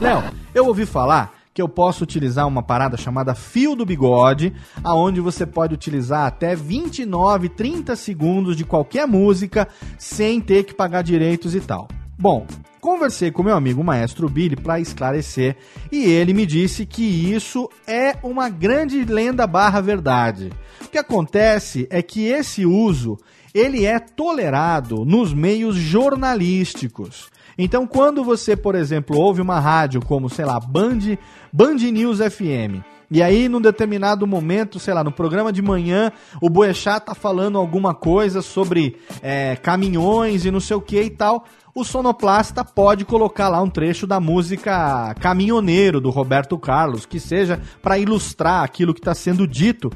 Léo, 0.00 0.24
eu 0.52 0.66
ouvi 0.66 0.84
falar 0.84 1.37
que 1.58 1.62
eu 1.62 1.68
posso 1.68 2.04
utilizar 2.04 2.46
uma 2.46 2.62
parada 2.62 2.96
chamada 2.96 3.34
fio 3.34 3.74
do 3.74 3.84
bigode, 3.84 4.54
aonde 4.84 5.20
você 5.20 5.44
pode 5.44 5.74
utilizar 5.74 6.24
até 6.24 6.54
29, 6.54 7.48
30 7.48 7.96
segundos 7.96 8.56
de 8.56 8.64
qualquer 8.64 9.08
música 9.08 9.66
sem 9.98 10.40
ter 10.40 10.62
que 10.62 10.72
pagar 10.72 11.02
direitos 11.02 11.56
e 11.56 11.60
tal. 11.60 11.88
Bom, 12.16 12.46
Conversei 12.80 13.32
com 13.32 13.42
meu 13.42 13.56
amigo 13.56 13.82
maestro 13.82 14.28
Billy 14.28 14.54
para 14.54 14.78
esclarecer 14.78 15.56
e 15.90 16.04
ele 16.04 16.32
me 16.32 16.46
disse 16.46 16.86
que 16.86 17.02
isso 17.02 17.68
é 17.88 18.14
uma 18.22 18.48
grande 18.48 19.04
lenda 19.04 19.44
barra 19.48 19.80
verdade. 19.80 20.52
O 20.80 20.86
que 20.86 20.96
acontece 20.96 21.88
é 21.90 22.00
que 22.00 22.26
esse 22.26 22.64
uso 22.64 23.18
ele 23.52 23.84
é 23.84 23.98
tolerado 23.98 25.04
nos 25.04 25.34
meios 25.34 25.74
jornalísticos. 25.74 27.28
Então, 27.58 27.86
quando 27.86 28.22
você, 28.22 28.56
por 28.56 28.76
exemplo, 28.76 29.18
ouve 29.18 29.42
uma 29.42 29.58
rádio 29.58 30.00
como, 30.00 30.30
sei 30.30 30.44
lá, 30.44 30.60
Band, 30.60 31.18
Band 31.52 31.74
News 31.74 32.20
FM, 32.20 32.84
e 33.10 33.22
aí, 33.22 33.48
num 33.48 33.60
determinado 33.60 34.26
momento, 34.26 34.78
sei 34.78 34.92
lá, 34.92 35.02
no 35.02 35.10
programa 35.10 35.50
de 35.50 35.62
manhã, 35.62 36.12
o 36.42 36.50
Boechat 36.50 37.06
tá 37.06 37.14
falando 37.14 37.56
alguma 37.56 37.94
coisa 37.94 38.42
sobre 38.42 38.96
é, 39.22 39.56
caminhões 39.56 40.44
e 40.44 40.50
não 40.50 40.60
sei 40.60 40.76
o 40.76 40.80
que 40.80 41.00
e 41.00 41.10
tal. 41.10 41.46
O 41.74 41.84
sonoplasta 41.84 42.62
pode 42.62 43.06
colocar 43.06 43.48
lá 43.48 43.62
um 43.62 43.70
trecho 43.70 44.06
da 44.06 44.20
música 44.20 45.14
Caminhoneiro 45.20 46.02
do 46.02 46.10
Roberto 46.10 46.58
Carlos, 46.58 47.06
que 47.06 47.18
seja 47.18 47.58
para 47.80 47.98
ilustrar 47.98 48.62
aquilo 48.62 48.92
que 48.92 49.00
está 49.00 49.14
sendo 49.14 49.46
dito 49.46 49.90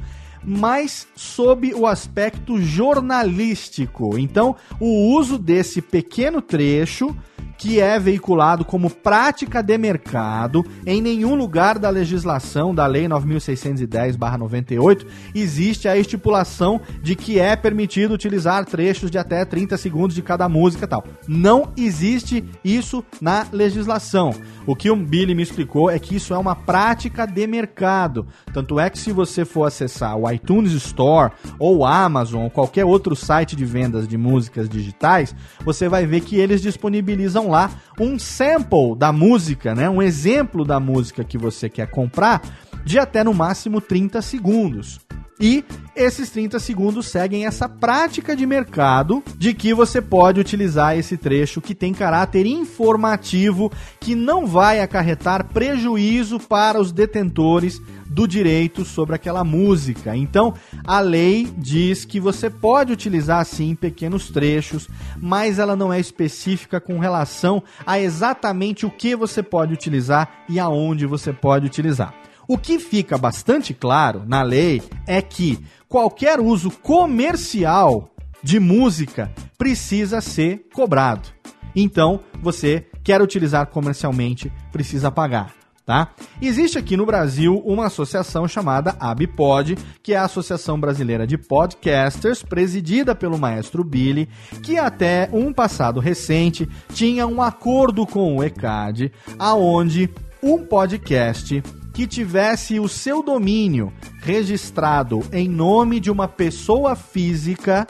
mas 0.45 1.07
sob 1.15 1.73
o 1.73 1.87
aspecto 1.87 2.61
jornalístico. 2.61 4.19
Então, 4.19 4.57
o 4.81 5.15
uso 5.17 5.39
desse 5.39 5.81
pequeno 5.81 6.43
trecho 6.43 7.17
que 7.63 7.79
é 7.79 7.97
veiculado 7.97 8.65
como 8.65 8.91
prática 8.91 9.63
de 9.63 9.79
mercado 9.79 10.67
em 10.85 11.01
nenhum 11.01 11.37
lugar 11.37 11.79
da 11.79 11.89
legislação 11.91 12.75
da 12.75 12.89
Lei 12.89 13.07
9610/98 13.07 15.07
existe 15.33 15.87
a 15.87 15.97
estipulação 15.97 16.81
de 17.01 17.15
que 17.15 17.39
é 17.39 17.55
permitido 17.55 18.15
utilizar 18.15 18.65
trechos 18.65 19.13
de 19.13 19.19
até 19.19 19.45
30 19.45 19.77
segundos 19.77 20.17
de 20.17 20.23
cada 20.23 20.49
música, 20.49 20.89
tal. 20.89 21.05
Não 21.29 21.69
existe 21.77 22.43
isso 22.65 23.05
na 23.21 23.47
legislação. 23.53 24.35
O 24.67 24.75
que 24.75 24.91
o 24.91 24.97
Billy 24.97 25.33
me 25.33 25.45
explicou 25.45 25.89
é 25.89 26.01
que 26.01 26.17
isso 26.17 26.35
é 26.35 26.39
uma 26.39 26.57
prática 26.57 27.27
de 27.27 27.47
mercado. 27.47 28.27
Tanto 28.53 28.81
é 28.81 28.91
que 28.91 28.99
se 28.99 29.13
você 29.13 29.45
for 29.45 29.67
acessar 29.67 30.17
o 30.17 30.29
iTunes 30.29 30.73
Store 30.73 31.31
ou 31.61 31.85
Amazon 31.85 32.43
ou 32.43 32.51
qualquer 32.51 32.85
outro 32.85 33.15
site 33.15 33.55
de 33.55 33.65
vendas 33.65 34.09
de 34.09 34.19
músicas 34.19 34.69
digitais, 34.69 35.33
você 35.65 35.89
vai 35.89 36.07
ver 36.07 36.23
que 36.23 36.35
eles 36.35 36.61
disponibilizam 36.61 37.52
lá 37.53 37.71
um 38.01 38.19
sample 38.19 38.97
da 38.97 39.13
música, 39.13 39.75
né? 39.75 39.89
Um 39.89 40.03
exemplo 40.03 40.65
da 40.65 40.81
música 40.81 41.23
que 41.23 41.39
você 41.39 41.69
quer 41.69 41.89
comprar 41.89 42.43
de 42.85 42.99
até 42.99 43.23
no 43.23 43.33
máximo 43.33 43.81
30 43.81 44.21
segundos. 44.23 44.99
E 45.43 45.65
esses 45.97 46.31
30 46.31 46.61
segundos 46.61 47.09
seguem 47.09 47.47
essa 47.47 47.69
prática 47.69 48.37
de 48.37 48.47
mercado 48.47 49.25
de 49.37 49.53
que 49.53 49.75
você 49.75 50.01
pode 50.01 50.39
utilizar 50.39 50.97
esse 50.97 51.17
trecho 51.17 51.61
que 51.61 51.75
tem 51.75 51.93
caráter 51.93 52.47
informativo, 52.47 53.69
que 53.99 54.15
não 54.15 54.47
vai 54.47 54.79
acarretar 54.79 55.49
prejuízo 55.49 56.39
para 56.39 56.81
os 56.81 56.93
detentores 56.93 57.83
do 58.07 58.29
direito 58.29 58.85
sobre 58.85 59.17
aquela 59.17 59.43
música. 59.43 60.17
Então, 60.17 60.55
a 60.87 61.01
lei 61.01 61.53
diz 61.59 62.05
que 62.05 62.21
você 62.21 62.49
pode 62.49 62.93
utilizar 62.93 63.45
sim 63.45 63.75
pequenos 63.75 64.29
trechos, 64.29 64.89
mas 65.21 65.59
ela 65.59 65.75
não 65.75 65.93
é 65.93 65.99
específica 65.99 66.81
com 66.81 67.01
relação 67.01 67.65
a 67.85 67.99
exatamente 67.99 68.87
o 68.87 68.91
que 68.93 69.17
você 69.17 69.43
pode 69.43 69.75
utilizar 69.75 70.45
e 70.49 70.61
aonde 70.61 71.05
você 71.05 71.33
pode 71.33 71.67
utilizar. 71.67 72.22
O 72.49 72.59
que 72.59 72.79
fica 72.79 73.17
bastante 73.17 73.73
claro 73.73 74.25
na 74.27 74.43
lei 74.43 74.83
é 75.07 75.23
que 75.23 75.59
qualquer 75.89 76.41
uso 76.41 76.71
comercial 76.71 78.11
de 78.43 78.59
música 78.59 79.33
precisa 79.57 80.21
ser 80.21 80.67
cobrado. 80.75 81.29
Então, 81.75 82.21
você 82.41 82.87
quer 83.05 83.23
utilizar 83.23 83.67
comercialmente, 83.67 84.53
precisa 84.71 85.11
pagar 85.11 85.55
tá? 85.85 86.11
Existe 86.41 86.79
aqui 86.79 86.97
no 86.97 87.07
Brasil 87.07 87.61
uma 87.65 87.87
associação 87.87 88.47
chamada 88.47 88.97
ABPOD, 88.99 89.77
que 90.03 90.13
é 90.13 90.17
a 90.17 90.25
Associação 90.25 90.79
Brasileira 90.79 91.27
de 91.27 91.37
Podcasters, 91.37 92.43
presidida 92.43 93.15
pelo 93.15 93.39
maestro 93.39 93.85
Billy, 93.85 94.29
que 94.63 94.79
até 94.79 95.29
um 95.33 95.53
passado 95.53 96.01
recente 96.01 96.69
tinha 96.93 97.27
um 97.27 97.43
acordo 97.43 98.07
com 98.07 98.37
o 98.37 98.43
ECAD, 98.43 99.13
aonde 99.39 100.09
um 100.43 100.65
podcast 100.65 101.63
que 101.93 102.07
tivesse 102.07 102.81
o 102.81 102.89
seu 102.89 103.23
domínio 103.23 103.93
registrado 104.21 105.21
em 105.33 105.49
nome 105.49 106.01
de 106.01 106.11
uma 106.11 106.27
pessoa 106.27 106.97
física 106.97 107.87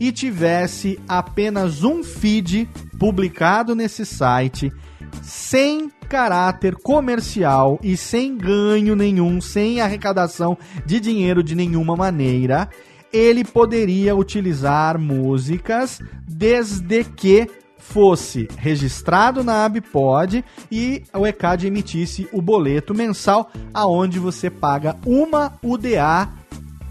e 0.00 0.10
tivesse 0.10 0.98
apenas 1.06 1.84
um 1.84 2.02
feed 2.02 2.68
publicado 2.98 3.74
nesse 3.74 4.06
site 4.06 4.72
sem 5.22 5.90
caráter 6.08 6.74
comercial 6.76 7.78
e 7.82 7.96
sem 7.96 8.36
ganho 8.36 8.96
nenhum, 8.96 9.40
sem 9.40 9.80
arrecadação 9.80 10.56
de 10.84 11.00
dinheiro 11.00 11.42
de 11.42 11.54
nenhuma 11.54 11.96
maneira, 11.96 12.68
ele 13.12 13.44
poderia 13.44 14.16
utilizar 14.16 14.98
músicas 14.98 16.00
desde 16.26 17.04
que 17.04 17.48
fosse 17.88 18.48
registrado 18.56 19.44
na 19.44 19.64
Abpod 19.64 20.44
e 20.70 21.02
o 21.12 21.26
ECAD 21.26 21.66
emitisse 21.66 22.28
o 22.32 22.40
boleto 22.40 22.94
mensal 22.94 23.50
aonde 23.74 24.18
você 24.18 24.48
paga 24.48 24.96
uma 25.04 25.52
UDA 25.62 26.28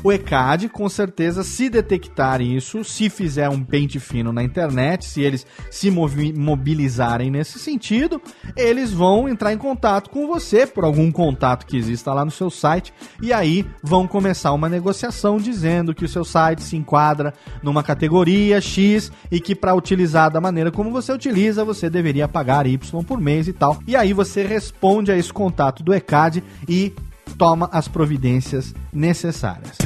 O 0.06 0.12
ECAD, 0.12 0.70
com 0.70 0.88
certeza, 0.88 1.44
se 1.44 1.68
detectar 1.68 2.40
isso, 2.40 2.84
se 2.84 3.10
fizer 3.10 3.50
um 3.50 3.64
pente 3.64 4.00
fino 4.00 4.32
na 4.32 4.44
internet, 4.44 5.04
se 5.04 5.20
eles 5.20 5.48
se 5.72 5.90
mobilizarem 5.90 7.32
nesse 7.32 7.58
sentido, 7.58 8.22
eles 8.56 8.92
vão 8.92 9.28
entrar 9.28 9.52
em 9.52 9.58
contato 9.58 10.12
com 10.12 10.28
você 10.28 10.68
por 10.68 10.84
algum 10.84 11.12
contato 11.12 11.66
que 11.66 11.76
exista 11.76 12.14
lá 12.14 12.24
no 12.24 12.30
seu 12.30 12.52
site 12.52 12.94
e 13.20 13.34
aí 13.34 13.66
vão 13.82 14.08
começar 14.08 14.52
uma 14.52 14.70
negociação 14.70 15.38
dizendo 15.38 15.96
que 15.96 16.06
o 16.06 16.08
seu 16.08 16.24
site 16.24 16.62
se 16.62 16.78
enquadra 16.78 17.34
numa 17.64 17.82
categoria 17.82 18.62
X 18.62 19.12
e 19.32 19.40
que 19.40 19.56
para 19.56 19.74
utilizar 19.74 20.30
da 20.30 20.40
maneira 20.40 20.72
como 20.72 20.92
você 20.92 21.12
utiliza, 21.12 21.66
você 21.66 21.90
deveria 21.90 22.28
pagar 22.28 22.68
Y 22.68 23.04
por 23.04 23.20
mês 23.20 23.48
e 23.48 23.54
tal. 23.54 23.80
E 23.88 23.96
aí 23.96 24.14
você 24.14 24.46
responde 24.46 25.12
a 25.12 25.18
esse 25.18 25.34
contato 25.34 25.82
do 25.82 25.96
ECAD 25.96 26.44
e 26.70 26.94
toma 27.38 27.70
as 27.72 27.88
providências 27.88 28.74
necessárias. 28.94 29.78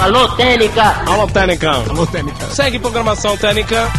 Alô, 0.00 0.28
Técnica! 0.36 0.82
Alô, 1.06 1.26
Técnica! 1.26 1.70
Alô, 1.70 2.06
Técnica! 2.06 2.46
Segue 2.46 2.78
programação 2.78 3.36
Técnica! 3.36 3.90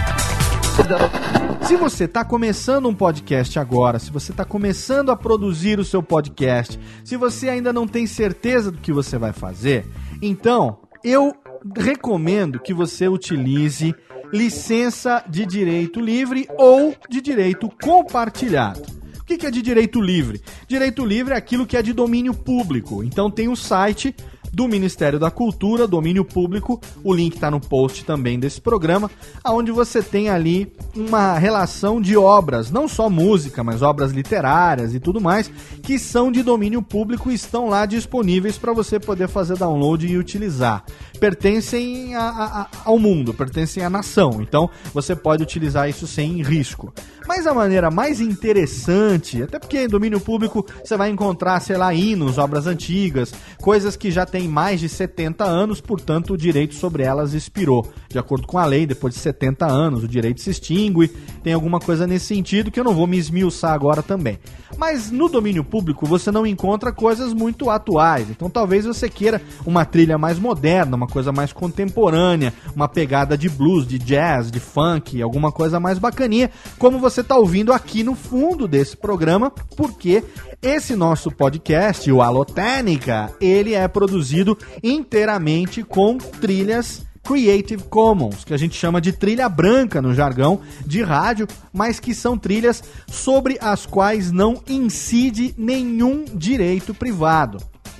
Se 1.65 1.75
você 1.75 2.03
está 2.03 2.23
começando 2.23 2.87
um 2.87 2.93
podcast 2.93 3.57
agora, 3.57 3.97
se 3.97 4.11
você 4.11 4.31
está 4.31 4.45
começando 4.45 5.09
a 5.09 5.15
produzir 5.15 5.79
o 5.79 5.85
seu 5.85 6.03
podcast, 6.03 6.79
se 7.03 7.17
você 7.17 7.49
ainda 7.49 7.73
não 7.73 7.87
tem 7.87 8.05
certeza 8.05 8.71
do 8.71 8.77
que 8.77 8.93
você 8.93 9.17
vai 9.17 9.33
fazer, 9.33 9.85
então 10.21 10.77
eu 11.03 11.33
recomendo 11.75 12.59
que 12.59 12.73
você 12.73 13.07
utilize 13.07 13.95
licença 14.31 15.23
de 15.27 15.45
direito 15.45 15.99
livre 15.99 16.47
ou 16.57 16.93
de 17.09 17.21
direito 17.21 17.69
compartilhado. 17.81 18.81
O 19.25 19.37
que 19.37 19.47
é 19.47 19.49
de 19.49 19.59
direito 19.59 19.99
livre? 19.99 20.39
Direito 20.67 21.03
livre 21.03 21.33
é 21.33 21.37
aquilo 21.37 21.65
que 21.65 21.75
é 21.75 21.81
de 21.81 21.93
domínio 21.93 22.31
público. 22.31 23.03
Então 23.03 23.31
tem 23.31 23.49
um 23.49 23.55
site 23.55 24.15
do 24.55 24.69
Ministério 24.69 25.19
da 25.19 25.29
Cultura, 25.29 25.85
domínio 25.85 26.23
público. 26.23 26.79
O 27.03 27.13
link 27.13 27.35
está 27.35 27.51
no 27.51 27.59
post 27.59 28.05
também 28.05 28.39
desse 28.39 28.61
programa, 28.61 29.11
aonde 29.43 29.69
você 29.69 30.01
tem 30.01 30.29
ali 30.29 30.71
uma 30.95 31.37
relação 31.37 31.99
de 31.99 32.15
obras, 32.15 32.71
não 32.71 32.87
só 32.87 33.09
música, 33.09 33.65
mas 33.65 33.81
obras 33.81 34.13
literárias 34.13 34.95
e 34.95 34.99
tudo 34.99 35.19
mais, 35.19 35.51
que 35.83 35.99
são 35.99 36.31
de 36.31 36.41
domínio 36.41 36.81
público 36.81 37.29
e 37.29 37.33
estão 37.33 37.67
lá 37.67 37.85
disponíveis 37.85 38.57
para 38.57 38.71
você 38.71 38.97
poder 38.97 39.27
fazer 39.27 39.57
download 39.57 40.07
e 40.07 40.17
utilizar. 40.17 40.85
Pertencem 41.19 42.15
a, 42.15 42.21
a, 42.21 42.67
ao 42.85 42.97
mundo, 42.97 43.33
pertencem 43.33 43.83
à 43.83 43.89
nação, 43.89 44.41
então 44.41 44.69
você 44.93 45.15
pode 45.15 45.43
utilizar 45.43 45.89
isso 45.89 46.07
sem 46.07 46.41
risco. 46.41 46.93
Mas 47.27 47.47
a 47.47 47.53
maneira 47.53 47.89
mais 47.89 48.21
interessante, 48.21 49.41
até 49.41 49.57
porque 49.57 49.79
em 49.79 49.87
domínio 49.87 50.19
público 50.19 50.65
você 50.83 50.95
vai 50.95 51.09
encontrar, 51.09 51.59
sei 51.59 51.75
lá, 51.75 51.93
hinos, 51.93 52.37
obras 52.37 52.67
antigas, 52.67 53.33
coisas 53.59 53.95
que 53.95 54.11
já 54.11 54.25
têm 54.25 54.44
mais 54.47 54.79
de 54.79 54.89
70 54.89 55.43
anos, 55.43 55.81
portanto 55.81 56.33
o 56.33 56.37
direito 56.37 56.75
sobre 56.75 57.03
elas 57.03 57.33
expirou. 57.33 57.91
De 58.09 58.17
acordo 58.17 58.47
com 58.47 58.57
a 58.57 58.65
lei, 58.65 58.85
depois 58.85 59.13
de 59.13 59.19
70 59.19 59.65
anos 59.65 60.03
o 60.03 60.07
direito 60.07 60.41
se 60.41 60.49
extingue, 60.49 61.07
tem 61.43 61.53
alguma 61.53 61.79
coisa 61.79 62.07
nesse 62.07 62.25
sentido 62.25 62.71
que 62.71 62.79
eu 62.79 62.83
não 62.83 62.93
vou 62.93 63.07
me 63.07 63.17
esmiuçar 63.17 63.73
agora 63.73 64.01
também. 64.03 64.39
Mas 64.77 65.11
no 65.11 65.29
domínio 65.29 65.63
público 65.63 66.05
você 66.05 66.31
não 66.31 66.45
encontra 66.45 66.91
coisas 66.91 67.33
muito 67.33 67.69
atuais, 67.69 68.29
então 68.29 68.49
talvez 68.49 68.85
você 68.85 69.09
queira 69.09 69.41
uma 69.65 69.85
trilha 69.85 70.17
mais 70.17 70.37
moderna, 70.37 70.95
uma 70.95 71.07
coisa 71.07 71.31
mais 71.31 71.53
contemporânea, 71.53 72.53
uma 72.75 72.87
pegada 72.87 73.37
de 73.37 73.49
blues, 73.49 73.87
de 73.87 73.97
jazz, 73.97 74.51
de 74.51 74.59
funk, 74.59 75.21
alguma 75.21 75.51
coisa 75.51 75.79
mais 75.79 75.97
bacaninha, 75.97 76.51
como 76.77 76.99
você 76.99 77.21
está 77.21 77.37
ouvindo 77.37 77.71
aqui 77.71 78.03
no 78.03 78.15
fundo 78.15 78.67
desse 78.67 78.97
programa, 78.97 79.51
porque 79.75 80.23
esse 80.61 80.95
nosso 80.95 81.29
podcast, 81.31 82.11
o 82.11 82.21
Alotênica, 82.21 83.31
ele 83.39 83.73
é 83.73 83.87
produzido 83.87 84.34
inteiramente 84.83 85.83
com 85.83 86.17
trilhas 86.17 87.05
Creative 87.23 87.83
Commons, 87.85 88.43
que 88.43 88.53
a 88.53 88.57
gente 88.57 88.75
chama 88.75 89.01
de 89.01 89.11
trilha 89.11 89.49
branca 89.49 90.01
no 90.01 90.13
jargão 90.13 90.61
de 90.85 91.01
rádio, 91.01 91.47
mas 91.73 91.99
que 91.99 92.13
são 92.13 92.37
trilhas 92.37 92.83
sobre 93.07 93.57
as 93.59 93.85
quais 93.85 94.31
não 94.31 94.61
incide 94.67 95.55
nenhum 95.57 96.23
direito 96.23 96.93
privado 96.93 97.57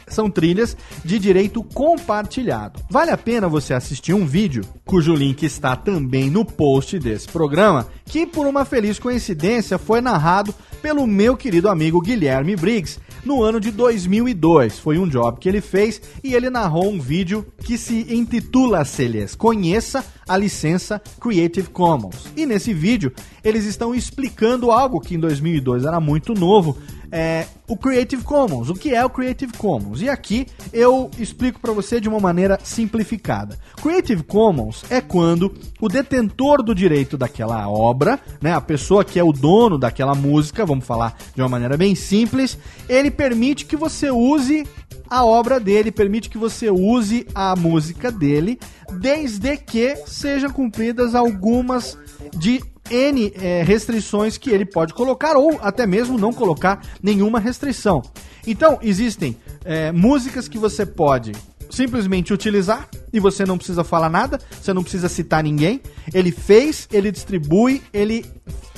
são 0.08 0.30
trilhas 0.30 0.78
de 1.04 1.18
direito 1.20 1.64
compartilhado. 1.64 2.80
Vale 2.90 3.12
a 3.12 3.18
pena 3.18 3.48
você 3.48 3.74
assistir 3.74 4.14
um 4.14 4.26
vídeo, 4.26 4.64
cujo 4.86 5.16
link 5.16 5.44
está 5.44 5.76
também 5.76 6.30
no 6.30 6.46
post 6.46 7.00
desse 7.00 7.28
programa, 7.28 7.88
que 8.06 8.26
por 8.26 8.46
uma 8.48 8.64
feliz 8.64 9.00
coincidência 9.00 9.78
foi 9.78 10.00
narrado 10.00 10.54
pelo 10.82 11.08
meu 11.08 11.36
querido 11.36 11.68
amigo 11.68 12.00
Guilherme 12.00 12.56
Briggs 12.56 13.00
no 13.26 13.42
ano 13.42 13.60
de 13.60 13.72
2002. 13.72 14.78
Foi 14.78 15.00
um 15.00 15.08
job 15.08 15.40
que 15.40 15.50
ele 15.50 15.60
fez 15.60 16.00
e 16.24 16.36
ele 16.36 16.50
narrou 16.50 16.88
um 16.88 17.00
vídeo 17.00 17.46
que 17.58 17.78
se 17.78 18.06
intitula 18.14 18.86
Celhas 18.86 19.34
Conheça 19.36 20.06
a 20.28 20.38
licença 20.38 21.02
Creative 21.20 21.70
Commons. 21.70 22.28
E 22.38 22.46
nesse 22.46 22.74
vídeo 22.74 23.12
eles 23.44 23.66
estão 23.66 23.94
explicando 23.94 24.72
algo 24.72 25.00
que 25.00 25.16
em 25.16 25.20
2002 25.20 25.86
era 25.86 26.00
muito 26.00 26.34
novo, 26.34 26.78
é, 27.12 27.46
o 27.68 27.78
Creative 27.78 28.24
Commons. 28.24 28.70
O 28.70 28.74
que 28.74 28.94
é 28.94 29.06
o 29.06 29.10
Creative 29.10 29.54
Commons? 29.54 30.02
E 30.02 30.10
aqui 30.10 30.48
eu 30.74 31.10
explico 31.18 31.60
para 31.60 31.72
você 31.72 32.02
de 32.02 32.10
uma 32.10 32.20
maneira 32.20 32.60
simplificada. 32.64 33.58
Creative 33.82 34.24
Commons 34.24 34.84
é 34.90 35.00
quando 35.00 35.54
o 35.80 35.88
detentor 35.88 36.62
do 36.62 36.76
direito 36.76 37.18
daquela 37.18 37.70
obra, 37.70 37.95
né, 38.42 38.54
a 38.54 38.62
pessoa 38.62 39.06
que 39.06 39.20
é 39.20 39.24
o 39.24 39.32
dono 39.32 39.78
daquela 39.78 40.14
música, 40.14 40.66
vamos 40.66 40.86
falar 40.86 41.18
de 41.34 41.42
uma 41.42 41.50
maneira 41.50 41.78
bem 41.78 41.96
simples, 41.96 42.58
ele 42.90 43.10
permite 43.10 43.66
que 43.66 43.76
você 43.76 44.12
use 44.12 44.66
a 45.10 45.24
obra 45.24 45.60
dele, 45.60 45.92
permite 45.92 46.30
que 46.30 46.38
você 46.38 46.70
use 46.70 47.28
a 47.34 47.56
música 47.56 48.12
dele, 48.12 48.60
desde 49.00 49.58
que 49.58 49.96
sejam 50.08 50.50
cumpridas 50.50 51.16
algumas 51.16 51.98
de 52.38 52.62
N 52.90 53.34
é, 53.36 53.64
restrições 53.64 54.38
que 54.38 54.50
ele 54.50 54.66
pode 54.66 54.94
colocar 54.94 55.36
ou 55.36 55.60
até 55.62 55.88
mesmo 55.88 56.18
não 56.18 56.32
colocar 56.32 56.82
nenhuma 57.02 57.40
restrição. 57.40 58.02
Então, 58.46 58.78
existem 58.82 59.36
é, 59.64 59.92
músicas 59.92 60.48
que 60.48 60.58
você 60.58 60.86
pode 60.86 61.32
simplesmente 61.70 62.34
utilizar 62.34 62.88
e 63.12 63.20
você 63.20 63.46
não 63.46 63.58
precisa 63.58 63.84
falar 63.84 64.10
nada, 64.10 64.40
você 64.62 64.74
não 64.74 64.82
precisa 64.82 65.10
citar 65.10 65.44
ninguém. 65.44 65.82
Ele 66.14 66.32
fez, 66.32 66.88
ele 66.92 67.12
distribui, 67.12 67.82
ele 67.94 68.26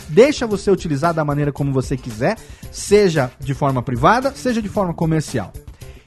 deixa 0.10 0.48
você 0.48 0.72
utilizar 0.72 1.14
da 1.14 1.26
maneira 1.26 1.52
como 1.52 1.72
você 1.72 1.98
quiser, 1.98 2.38
seja 2.72 3.32
de 3.40 3.54
forma 3.54 3.82
privada, 3.82 4.34
seja 4.36 4.62
de 4.62 4.70
forma 4.70 4.94
comercial. 4.94 5.52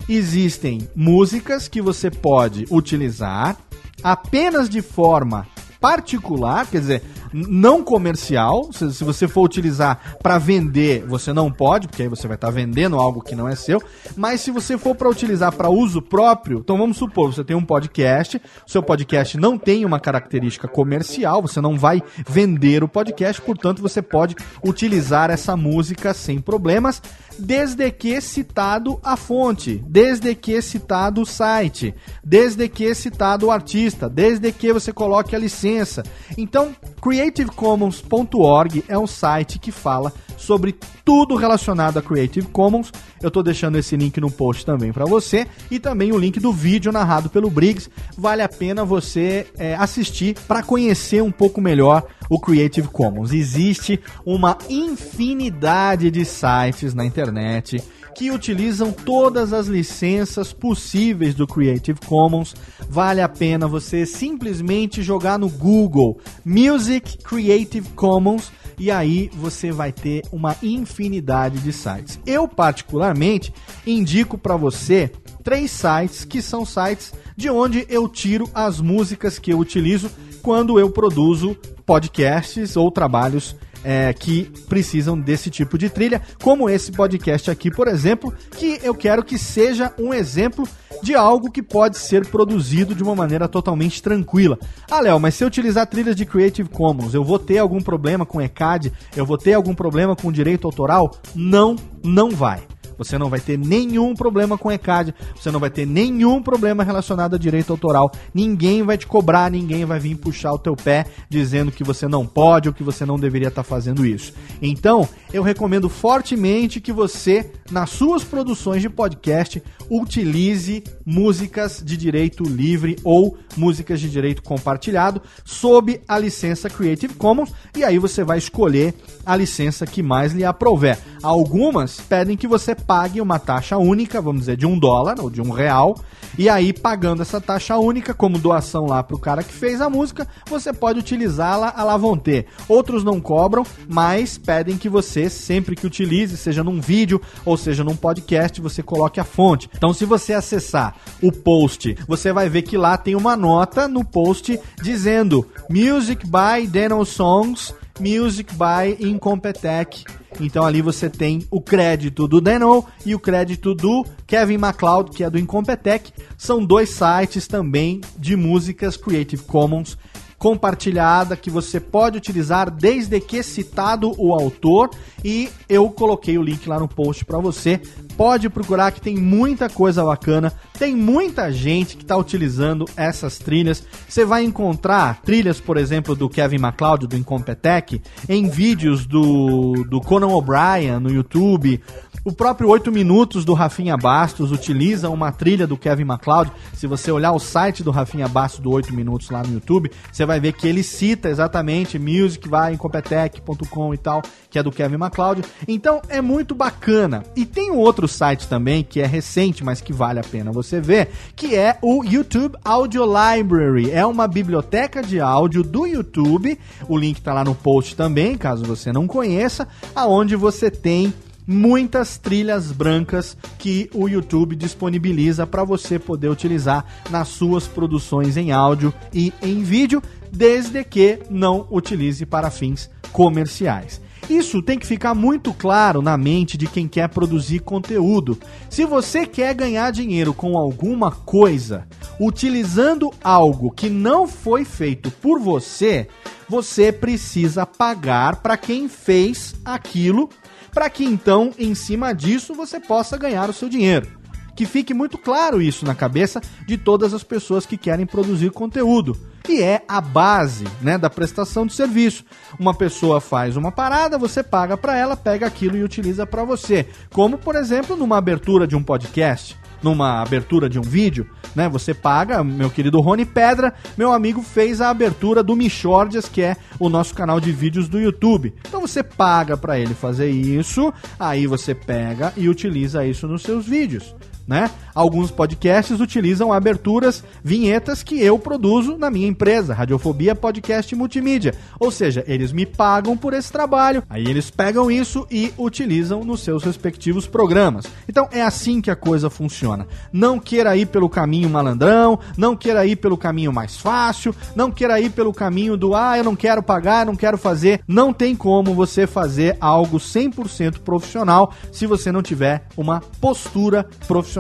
Existem 0.09 0.89
músicas 0.95 1.69
que 1.69 1.81
você 1.81 2.11
pode 2.11 2.67
utilizar 2.71 3.57
apenas 4.03 4.69
de 4.69 4.83
forma 4.83 5.47
particular, 5.81 6.67
quer 6.67 6.81
dizer, 6.81 7.03
não 7.33 7.83
comercial. 7.83 8.73
Se, 8.73 8.93
se 8.93 9.05
você 9.05 9.29
for 9.29 9.43
utilizar 9.43 10.17
para 10.23 10.39
vender, 10.39 11.05
você 11.07 11.33
não 11.33 11.51
pode, 11.51 11.89
porque 11.89 12.03
aí 12.03 12.09
você 12.09 12.27
vai 12.27 12.37
estar 12.37 12.49
tá 12.49 12.53
vendendo 12.53 12.97
algo 12.97 13.23
que 13.23 13.35
não 13.35 13.49
é 13.49 13.55
seu. 13.55 13.83
Mas 14.17 14.41
se 14.41 14.51
você 14.51 14.77
for 14.77 14.95
para 14.95 15.09
utilizar 15.09 15.53
para 15.53 15.71
uso 15.71 16.03
próprio, 16.03 16.59
então 16.59 16.77
vamos 16.79 16.97
supor, 16.97 17.33
você 17.33 17.45
tem 17.45 17.57
um 17.57 17.65
podcast, 17.65 18.41
seu 18.67 18.83
podcast 18.83 19.37
não 19.37 19.59
tem 19.59 19.85
uma 19.85 20.01
característica 20.01 20.69
comercial, 20.69 21.43
você 21.43 21.61
não 21.61 21.79
vai 21.79 22.03
vender 22.27 22.83
o 22.83 22.89
podcast, 22.89 23.41
portanto 23.43 23.83
você 23.83 24.03
pode 24.03 24.35
utilizar 24.65 25.31
essa 25.31 25.57
música 25.57 26.13
sem 26.15 26.41
problemas 26.41 27.03
desde 27.41 27.91
que 27.91 28.21
citado 28.21 28.99
a 29.03 29.17
fonte, 29.17 29.83
desde 29.87 30.35
que 30.35 30.61
citado 30.61 31.23
o 31.23 31.27
site, 31.27 31.95
desde 32.23 32.69
que 32.69 32.95
citado 32.95 33.47
o 33.47 33.51
artista, 33.51 34.09
desde 34.09 34.53
que 34.53 34.73
você 34.73 34.93
coloque 34.93 35.35
a 35.35 35.39
licença. 35.39 36.03
Então, 36.37 36.75
creativecommons.org 37.21 38.83
é 38.89 38.99
um 38.99 39.07
site 39.07 39.59
que 39.59 39.71
fala 39.71 40.11
sobre 40.39 40.75
tudo 41.05 41.37
relacionado 41.37 41.99
a 41.99 42.03
Creative 42.03 42.47
Commons. 42.47 42.91
Eu 43.21 43.29
estou 43.29 43.43
deixando 43.43 43.77
esse 43.77 43.95
link 43.95 44.19
no 44.19 44.31
post 44.31 44.65
também 44.65 44.91
para 44.91 45.05
você 45.05 45.47
e 45.71 45.79
também 45.79 46.13
o 46.13 46.19
link 46.19 46.41
do 46.41 46.51
vídeo 46.51 46.91
narrado 46.91 47.29
pelo 47.29 47.51
Briggs. 47.51 47.91
Vale 48.17 48.41
a 48.41 48.49
pena 48.49 48.87
você 48.87 49.47
é, 49.59 49.75
assistir 49.75 50.35
para 50.49 50.63
conhecer 50.63 51.23
um 51.23 51.31
pouco 51.31 51.61
melhor 51.61 52.07
o 52.31 52.41
Creative 52.41 52.89
Commons. 52.89 53.33
Existe 53.33 54.01
uma 54.25 54.57
infinidade 54.71 56.11
de 56.11 56.25
sites 56.25 56.95
na 56.95 57.05
internet 57.05 57.83
que 58.15 58.31
utilizam 58.31 58.93
todas 58.93 59.53
as 59.53 59.67
licenças 59.67 60.53
possíveis 60.53 61.35
do 61.35 61.47
Creative 61.47 61.99
Commons. 62.07 62.55
Vale 62.89 63.21
a 63.21 63.29
pena 63.29 63.67
você 63.67 64.05
simplesmente 64.05 65.03
jogar 65.03 65.39
no 65.39 65.49
Google 65.49 66.19
Music 66.45 67.19
Creative 67.19 67.89
Commons 67.91 68.53
e 68.79 68.91
aí 68.91 69.31
você 69.35 69.71
vai 69.71 69.93
ter 69.93 70.23
uma 70.33 70.57
infinidade 70.63 71.59
de 71.59 71.73
sites. 71.73 72.19
Eu 72.25 72.49
particularmente 72.49 73.53
indico 73.87 74.39
para 74.39 74.57
você 74.57 75.13
três 75.45 75.71
sites 75.71 76.25
que 76.25 76.41
são 76.41 76.65
sites 76.65 77.13
de 77.37 77.51
onde 77.51 77.87
eu 77.91 78.09
tiro 78.09 78.49
as 78.55 78.81
músicas 78.81 79.39
que 79.39 79.53
eu 79.53 79.59
utilizo 79.59 80.11
quando 80.43 80.81
eu 80.81 80.91
produzo 80.91 81.55
podcasts 81.85 82.77
ou 82.77 82.91
trabalhos 82.91 83.55
é, 83.85 84.13
que 84.13 84.51
precisam 84.69 85.19
desse 85.19 85.51
tipo 85.51 85.79
de 85.79 85.89
trilha, 85.89 86.23
como 86.43 86.69
esse 86.69 86.93
podcast 86.93 87.51
aqui, 87.51 87.71
por 87.71 87.89
exemplo, 87.89 88.33
que 88.57 88.79
eu 88.83 88.95
quero 88.95 89.23
que 89.23 89.39
seja 89.39 89.93
um 89.99 90.13
exemplo 90.13 90.69
de 91.03 91.15
algo 91.15 91.51
que 91.51 91.63
pode 91.63 91.99
ser 91.99 92.27
produzido 92.27 92.95
de 92.95 93.03
uma 93.03 93.15
maneira 93.15 93.49
totalmente 93.49 94.03
tranquila. 94.03 94.59
Ah, 94.91 95.01
Léo, 95.01 95.19
mas 95.19 95.35
se 95.35 95.45
eu 95.45 95.49
utilizar 95.49 95.87
trilhas 95.87 96.17
de 96.17 96.27
Creative 96.27 96.69
Commons, 96.69 97.15
eu 97.15 97.25
vou 97.25 97.39
ter 97.39 97.59
algum 97.59 97.81
problema 97.81 98.27
com 98.27 98.41
ECAD? 98.41 98.93
Eu 99.17 99.25
vou 99.25 99.39
ter 99.39 99.55
algum 99.55 99.75
problema 99.75 100.15
com 100.15 100.31
direito 100.31 100.67
autoral? 100.67 101.11
Não, 101.35 101.77
não 102.03 102.31
vai. 102.31 102.63
Você 103.01 103.17
não 103.17 103.31
vai 103.31 103.41
ter 103.41 103.59
nenhum 103.59 104.15
problema 104.15 104.59
com 104.59 104.71
ECAD, 104.71 105.15
você 105.35 105.51
não 105.51 105.59
vai 105.59 105.71
ter 105.71 105.87
nenhum 105.87 106.43
problema 106.43 106.85
relacionado 106.85 107.35
a 107.35 107.39
direito 107.39 107.73
autoral. 107.73 108.13
Ninguém 108.35 108.83
vai 108.83 108.99
te 108.99 109.07
cobrar, 109.07 109.51
ninguém 109.51 109.87
vai 109.87 109.99
vir 109.99 110.17
puxar 110.17 110.53
o 110.53 110.59
teu 110.59 110.77
pé 110.77 111.07
dizendo 111.27 111.73
que 111.73 111.83
você 111.83 112.07
não 112.07 112.27
pode 112.27 112.69
ou 112.69 112.75
que 112.75 112.83
você 112.83 113.07
não 113.07 113.19
deveria 113.19 113.49
estar 113.49 113.63
tá 113.63 113.69
fazendo 113.69 114.05
isso. 114.05 114.35
Então, 114.61 115.09
eu 115.33 115.43
recomendo 115.43 115.89
fortemente 115.89 116.79
que 116.79 116.93
você 116.93 117.51
nas 117.71 117.91
suas 117.91 118.25
produções 118.25 118.83
de 118.83 118.89
podcast, 118.89 119.63
utilize 119.89 120.83
músicas 121.05 121.83
de 121.85 121.97
direito 121.97 122.45
livre 122.45 122.97
ou 123.05 123.37
músicas 123.57 124.01
de 124.01 124.11
direito 124.11 124.43
compartilhado 124.43 125.23
sob 125.45 126.01
a 126.07 126.19
licença 126.19 126.69
Creative 126.69 127.15
Commons 127.15 127.53
e 127.77 127.85
aí 127.85 127.99
você 127.99 128.23
vai 128.25 128.39
escolher 128.39 128.95
a 129.25 129.37
licença 129.37 129.87
que 129.87 130.03
mais 130.03 130.33
lhe 130.33 130.45
aprouver. 130.45 130.99
Algumas 131.23 132.01
pedem 132.01 132.37
que 132.37 132.47
você 132.47 132.75
pague 132.75 133.21
uma 133.21 133.39
taxa 133.39 133.77
única, 133.77 134.21
vamos 134.21 134.43
dizer, 134.43 134.57
de 134.57 134.67
um 134.67 134.79
dólar 134.79 135.21
ou 135.21 135.29
de 135.29 135.41
um 135.41 135.51
real, 135.51 135.97
e 136.39 136.49
aí 136.49 136.73
pagando 136.73 137.23
essa 137.23 137.41
taxa 137.41 137.77
única 137.77 138.15
como 138.15 138.39
doação 138.39 138.87
lá 138.87 139.03
para 139.03 139.17
o 139.17 139.21
cara 139.21 139.43
que 139.43 139.53
fez 139.53 139.81
a 139.81 139.91
música, 139.91 140.27
você 140.47 140.73
pode 140.73 140.99
utilizá-la 140.99 141.73
a 141.77 141.83
la 141.83 141.97
vontade. 141.97 142.47
Outros 142.69 143.03
não 143.03 143.21
cobram, 143.21 143.65
mas 143.89 144.37
pedem 144.37 144.77
que 144.77 144.89
você, 144.89 145.31
sempre 145.31 145.75
que 145.75 145.87
utilize, 145.87 146.37
seja 146.37 146.63
num 146.63 146.81
vídeo 146.81 147.21
ou 147.45 147.57
seja 147.61 147.85
num 147.85 147.97
podcast, 147.97 148.61
você 148.61 148.83
coloque 148.83 149.21
a 149.21 149.25
fonte. 149.25 149.69
Então, 149.75 149.93
se 149.93 150.05
você 150.05 150.33
acessar 150.33 150.97
o 151.23 151.31
post, 151.31 151.97
você 152.07 152.33
vai 152.33 152.49
ver 152.49 152.63
que 152.63 152.77
lá 152.77 152.97
tem 152.97 153.15
uma 153.15 153.37
nota 153.37 153.87
no 153.87 154.05
post 154.05 154.59
dizendo 154.83 155.47
Music 155.69 156.27
by 156.27 156.67
Deno 156.67 157.05
Songs, 157.05 157.75
Music 158.01 158.53
by 158.55 159.07
Incompetech. 159.07 160.05
Então 160.41 160.65
ali 160.65 160.81
você 160.81 161.11
tem 161.11 161.45
o 161.51 161.61
crédito 161.61 162.27
do 162.27 162.41
Deno 162.41 162.85
e 163.05 163.15
o 163.15 163.19
crédito 163.19 163.75
do 163.75 164.07
Kevin 164.27 164.59
MacLeod, 164.59 165.11
que 165.11 165.25
é 165.25 165.29
do 165.29 165.39
Incompetech. 165.39 166.13
São 166.39 166.65
dois 166.65 166.91
sites 166.91 167.47
também 167.47 168.01
de 168.17 168.37
músicas 168.37 168.97
Creative 168.97 169.43
Commons 169.43 169.99
compartilhada 170.41 171.37
que 171.37 171.51
você 171.51 171.79
pode 171.79 172.17
utilizar 172.17 172.71
desde 172.71 173.21
que 173.21 173.43
citado 173.43 174.15
o 174.17 174.33
autor 174.33 174.89
e 175.23 175.51
eu 175.69 175.91
coloquei 175.91 176.39
o 176.39 176.43
link 176.43 176.67
lá 176.67 176.81
no 176.81 176.89
post 176.89 177.27
para 177.27 177.39
você. 177.39 177.79
Pode 178.17 178.49
procurar 178.49 178.91
que 178.91 179.03
tem 179.03 179.19
muita 179.19 179.69
coisa 179.69 180.03
bacana, 180.03 180.51
tem 180.79 180.97
muita 180.97 181.53
gente 181.53 181.95
que 181.95 182.03
está 182.03 182.17
utilizando 182.17 182.87
essas 182.97 183.37
trilhas. 183.37 183.85
Você 184.09 184.25
vai 184.25 184.43
encontrar 184.43 185.21
trilhas, 185.21 185.61
por 185.61 185.77
exemplo, 185.77 186.17
do 186.17 186.27
Kevin 186.27 186.59
MacLeod 186.59 187.07
do 187.07 187.17
Incompetech 187.19 188.01
em 188.27 188.49
vídeos 188.49 189.05
do, 189.05 189.85
do 189.91 190.01
Conan 190.01 190.29
O'Brien 190.29 190.99
no 191.01 191.11
YouTube 191.11 191.83
o 192.25 192.33
próprio 192.33 192.69
8 192.69 192.93
Minutos 192.93 193.45
do 193.45 193.55
Rafinha 193.55 193.97
Bastos 193.97 194.53
utiliza 194.53 195.09
uma 195.09 195.33
trilha 195.33 195.67
do 195.67 195.77
Kevin 195.77 196.05
MacLeod. 196.05 196.53
Se 196.75 196.87
você 196.87 197.11
olhar 197.11 197.33
o 197.33 197.39
site 197.39 197.83
do 197.83 197.91
Rafinha 197.91 198.29
Bastos 198.29 198.61
do 198.61 198.71
8 198.71 198.93
Minutos 198.93 199.31
lá 199.31 199.43
no 199.43 199.55
YouTube, 199.55 199.91
você 200.13 200.27
vai 200.27 200.39
ver 200.39 200.53
que 200.53 200.67
ele 200.67 200.83
cita 200.83 201.29
exatamente 201.29 201.99
music 201.99 202.49
vai 202.49 202.75
em 202.75 202.77
competech.com 202.77 203.95
e 203.95 203.99
tal, 203.99 204.23
que 204.51 204.59
é 204.59 204.63
do 204.63 204.71
Kevin 204.71 204.99
MacLeod. 204.99 205.43
Então 205.67 206.03
é 206.09 206.21
muito 206.21 206.55
bacana. 206.55 207.23
E 207.35 207.47
tem 207.47 207.71
um 207.71 207.79
outro 207.79 208.07
site 208.07 208.49
também 208.49 208.83
que 208.83 209.01
é 209.01 209.07
recente, 209.07 209.65
mas 209.65 209.81
que 209.81 209.93
vale 209.93 210.21
a 210.21 210.25
pena 210.25 210.53
você 210.53 210.81
ver, 210.81 211.11
que 211.35 211.55
é 211.55 211.79
o 211.81 212.05
YouTube 212.05 212.57
Audio 212.65 213.05
Library. 213.05 213.91
É 213.91 214.05
uma 214.05 214.29
biblioteca 214.29 215.03
de 215.03 215.21
áudio 215.21 215.63
do 215.63 215.87
YouTube. 215.87 216.59
O 216.89 216.99
link 216.99 217.19
está 217.19 217.33
lá 217.33 217.45
no 217.45 217.55
post 217.55 217.97
também, 217.97 218.37
caso 218.37 218.65
você 218.65 218.93
não 218.93 219.07
conheça, 219.07 219.67
aonde 219.95 220.37
você 220.37 220.71
tem 220.71 221.15
muitas 221.51 222.17
trilhas 222.17 222.71
brancas 222.71 223.37
que 223.59 223.91
o 223.93 224.09
YouTube 224.09 224.55
disponibiliza 224.55 225.45
para 225.45 225.65
você 225.65 225.99
poder 225.99 226.29
utilizar 226.29 226.85
nas 227.11 227.27
suas 227.27 227.67
produções 227.67 228.37
em 228.37 228.53
áudio 228.53 228.95
e 229.13 229.33
em 229.43 229.61
vídeo, 229.65 230.01
desde 230.31 230.85
que 230.85 231.19
não 231.29 231.67
utilize 231.69 232.25
para 232.25 232.53
fins 232.53 232.89
comerciais. 233.11 234.01
Isso 234.29 234.63
tem 234.63 234.79
que 234.79 234.87
ficar 234.87 235.13
muito 235.13 235.53
claro 235.53 236.01
na 236.01 236.17
mente 236.17 236.57
de 236.57 236.69
quem 236.69 236.87
quer 236.87 237.09
produzir 237.09 237.59
conteúdo. 237.59 238.39
Se 238.69 238.85
você 238.85 239.27
quer 239.27 239.53
ganhar 239.53 239.91
dinheiro 239.91 240.33
com 240.33 240.57
alguma 240.57 241.11
coisa, 241.11 241.85
utilizando 242.21 243.13
algo 243.25 243.73
que 243.73 243.91
não 243.91 244.29
foi 244.29 244.65
feito 244.65 245.11
por 245.11 245.41
você, 245.41 246.07
você 246.49 246.93
precisa 246.93 247.67
pagar 247.67 248.37
para 248.37 248.57
quem 248.57 248.89
fez 248.89 249.55
aquilo 249.65 250.29
para 250.73 250.89
que 250.89 251.05
então, 251.05 251.53
em 251.59 251.75
cima 251.75 252.13
disso, 252.13 252.55
você 252.55 252.81
possa 252.81 253.17
ganhar 253.17 253.49
o 253.49 253.53
seu 253.53 253.69
dinheiro. 253.69 254.09
Que 254.55 254.67
fique 254.67 254.93
muito 254.93 255.17
claro 255.17 255.63
isso 255.63 255.85
na 255.85 255.95
cabeça 255.95 256.41
de 256.67 256.77
todas 256.77 257.15
as 257.15 257.23
pessoas 257.23 257.65
que 257.65 257.77
querem 257.77 258.05
produzir 258.05 258.51
conteúdo, 258.51 259.17
que 259.43 259.63
é 259.63 259.83
a 259.89 260.01
base, 260.01 260.65
né, 260.83 260.99
da 260.99 261.09
prestação 261.09 261.67
de 261.67 261.73
serviço. 261.73 262.25
Uma 262.59 262.75
pessoa 262.75 263.21
faz 263.21 263.57
uma 263.57 263.73
parada, 263.73 264.19
você 264.19 264.43
paga 264.43 264.77
para 264.77 264.97
ela, 264.97 265.17
pega 265.17 265.47
aquilo 265.47 265.77
e 265.77 265.85
utiliza 265.85 266.27
para 266.27 266.45
você. 266.45 266.87
Como, 267.13 267.39
por 267.39 267.57
exemplo, 267.57 267.97
numa 267.97 268.19
abertura 268.19 268.67
de 268.67 268.77
um 268.77 268.83
podcast 268.83 269.60
numa 269.83 270.23
abertura 270.23 270.69
de 270.69 270.79
um 270.79 270.83
vídeo, 270.83 271.27
né? 271.55 271.69
Você 271.69 271.95
paga, 271.95 272.43
meu 272.43 272.71
querido 272.71 273.01
Rony 273.01 273.25
Pedra, 273.25 273.73
meu 273.97 274.13
amigo 274.13 274.43
fez 274.43 274.81
a 274.81 274.91
abertura 274.91 275.43
do 275.43 275.57
Michordias, 275.57 276.29
que 276.29 276.43
é 276.43 276.57
o 276.79 276.89
nosso 276.89 277.15
canal 277.15 277.41
de 277.41 277.53
vídeos 277.53 277.89
do 277.89 278.01
YouTube. 278.01 278.55
Então 278.67 278.81
você 278.81 279.03
paga 279.03 279.57
para 279.57 279.79
ele 279.79 279.95
fazer 279.95 280.31
isso, 280.31 280.93
aí 281.19 281.47
você 281.47 281.75
pega 281.75 282.33
e 282.37 282.49
utiliza 282.49 283.05
isso 283.05 283.27
nos 283.27 283.43
seus 283.43 283.67
vídeos 283.67 284.15
né? 284.51 284.69
Alguns 284.93 285.31
podcasts 285.31 286.01
utilizam 286.01 286.53
aberturas, 286.53 287.23
vinhetas 287.43 288.03
que 288.03 288.21
eu 288.21 288.37
produzo 288.37 288.99
na 288.99 289.09
minha 289.09 289.29
empresa, 289.29 289.73
Radiofobia 289.73 290.35
Podcast 290.35 290.93
Multimídia. 290.97 291.55
Ou 291.79 291.93
seja, 291.93 292.25
eles 292.27 292.53
me 292.53 292.67
pagam 292.67 293.17
por 293.17 293.33
esse 293.33 293.53
trabalho, 293.53 294.03
aí 294.11 294.27
eles 294.27 294.51
pegam 294.51 294.91
isso 294.91 295.25
e 295.31 295.55
utilizam 295.57 296.25
nos 296.25 296.41
seus 296.41 296.65
respectivos 296.65 297.29
programas. 297.29 297.87
Então 298.09 298.29
é 298.33 298.43
assim 298.43 298.81
que 298.81 298.91
a 298.91 298.97
coisa 298.97 299.31
funciona. 299.31 299.87
Não 300.13 300.41
queira 300.41 300.77
ir 300.77 300.87
pelo 300.87 301.09
caminho 301.09 301.49
malandrão, 301.49 302.19
não 302.37 302.57
queira 302.57 302.85
ir 302.85 302.97
pelo 302.97 303.17
caminho 303.17 303.53
mais 303.53 303.77
fácil, 303.77 304.35
não 304.57 304.73
queira 304.73 305.01
ir 305.01 305.11
pelo 305.11 305.33
caminho 305.33 305.77
do 305.77 305.95
ah, 305.95 306.19
eu 306.19 306.25
não 306.25 306.35
quero 306.35 306.61
pagar, 306.61 307.07
não 307.07 307.15
quero 307.15 307.39
fazer. 307.39 307.83
Não 307.87 308.13
tem 308.13 308.35
como 308.35 308.75
você 308.75 309.07
fazer 309.07 309.57
algo 309.61 309.99
100% 309.99 310.81
profissional 310.81 311.55
se 311.71 311.87
você 311.87 312.11
não 312.11 312.21
tiver 312.21 312.67
uma 312.77 313.01
postura 313.21 313.87
profissional 314.09 314.40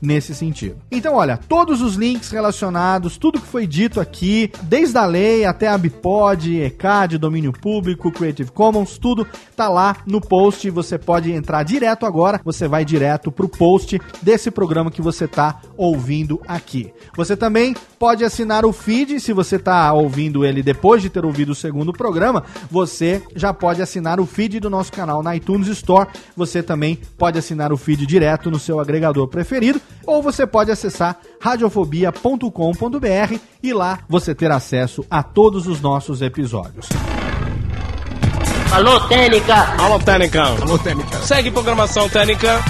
nesse 0.00 0.34
sentido. 0.34 0.76
Então, 0.90 1.14
olha, 1.14 1.36
todos 1.36 1.82
os 1.82 1.94
links 1.94 2.30
relacionados, 2.30 3.16
tudo 3.16 3.40
que 3.40 3.46
foi 3.46 3.66
dito 3.66 4.00
aqui, 4.00 4.50
desde 4.62 4.96
a 4.98 5.04
lei 5.04 5.44
até 5.44 5.68
a 5.68 5.78
Bipod, 5.78 6.60
ECAD, 6.60 7.18
domínio 7.18 7.52
público, 7.52 8.10
Creative 8.10 8.50
Commons, 8.50 8.98
tudo 8.98 9.26
tá 9.56 9.68
lá 9.68 9.96
no 10.06 10.20
post. 10.20 10.68
Você 10.70 10.98
pode 10.98 11.32
entrar 11.32 11.62
direto 11.62 12.06
agora, 12.06 12.40
você 12.44 12.66
vai 12.66 12.84
direto 12.84 13.30
pro 13.30 13.48
post 13.48 14.00
desse 14.22 14.50
programa 14.50 14.90
que 14.90 15.02
você 15.02 15.26
tá 15.26 15.60
ouvindo 15.76 16.40
aqui. 16.46 16.92
Você 17.16 17.36
também 17.36 17.74
pode 17.98 18.24
assinar 18.24 18.64
o 18.64 18.72
feed, 18.72 19.20
se 19.20 19.32
você 19.32 19.58
tá 19.58 19.92
ouvindo 19.92 20.44
ele 20.44 20.62
depois 20.62 21.02
de 21.02 21.10
ter 21.10 21.24
ouvido 21.24 21.50
o 21.50 21.54
segundo 21.54 21.92
programa, 21.92 22.44
você 22.70 23.22
já 23.34 23.52
pode 23.52 23.82
assinar 23.82 24.20
o 24.20 24.26
feed 24.26 24.60
do 24.60 24.70
nosso 24.70 24.92
canal 24.92 25.22
na 25.22 25.36
iTunes 25.36 25.68
Store. 25.68 26.08
Você 26.36 26.62
também 26.62 26.98
pode 27.18 27.38
assinar 27.38 27.72
o 27.72 27.76
feed 27.76 28.06
direto 28.06 28.50
no 28.50 28.58
seu 28.58 28.80
agregador 28.80 29.28
ou 30.06 30.22
você 30.22 30.46
pode 30.46 30.70
acessar 30.70 31.18
radiofobia.com.br 31.40 33.38
e 33.62 33.72
lá 33.72 34.00
você 34.08 34.34
ter 34.34 34.50
acesso 34.50 35.04
a 35.10 35.22
todos 35.22 35.66
os 35.66 35.80
nossos 35.80 36.22
episódios. 36.22 36.88
Alô, 38.72 39.00
Técnica! 39.08 39.54
Alô, 39.78 39.98
Técnica! 39.98 40.42
Alô, 40.42 40.78
Técnica! 40.78 41.18
Segue 41.18 41.50
programação 41.50 42.08
Técnica! 42.08 42.60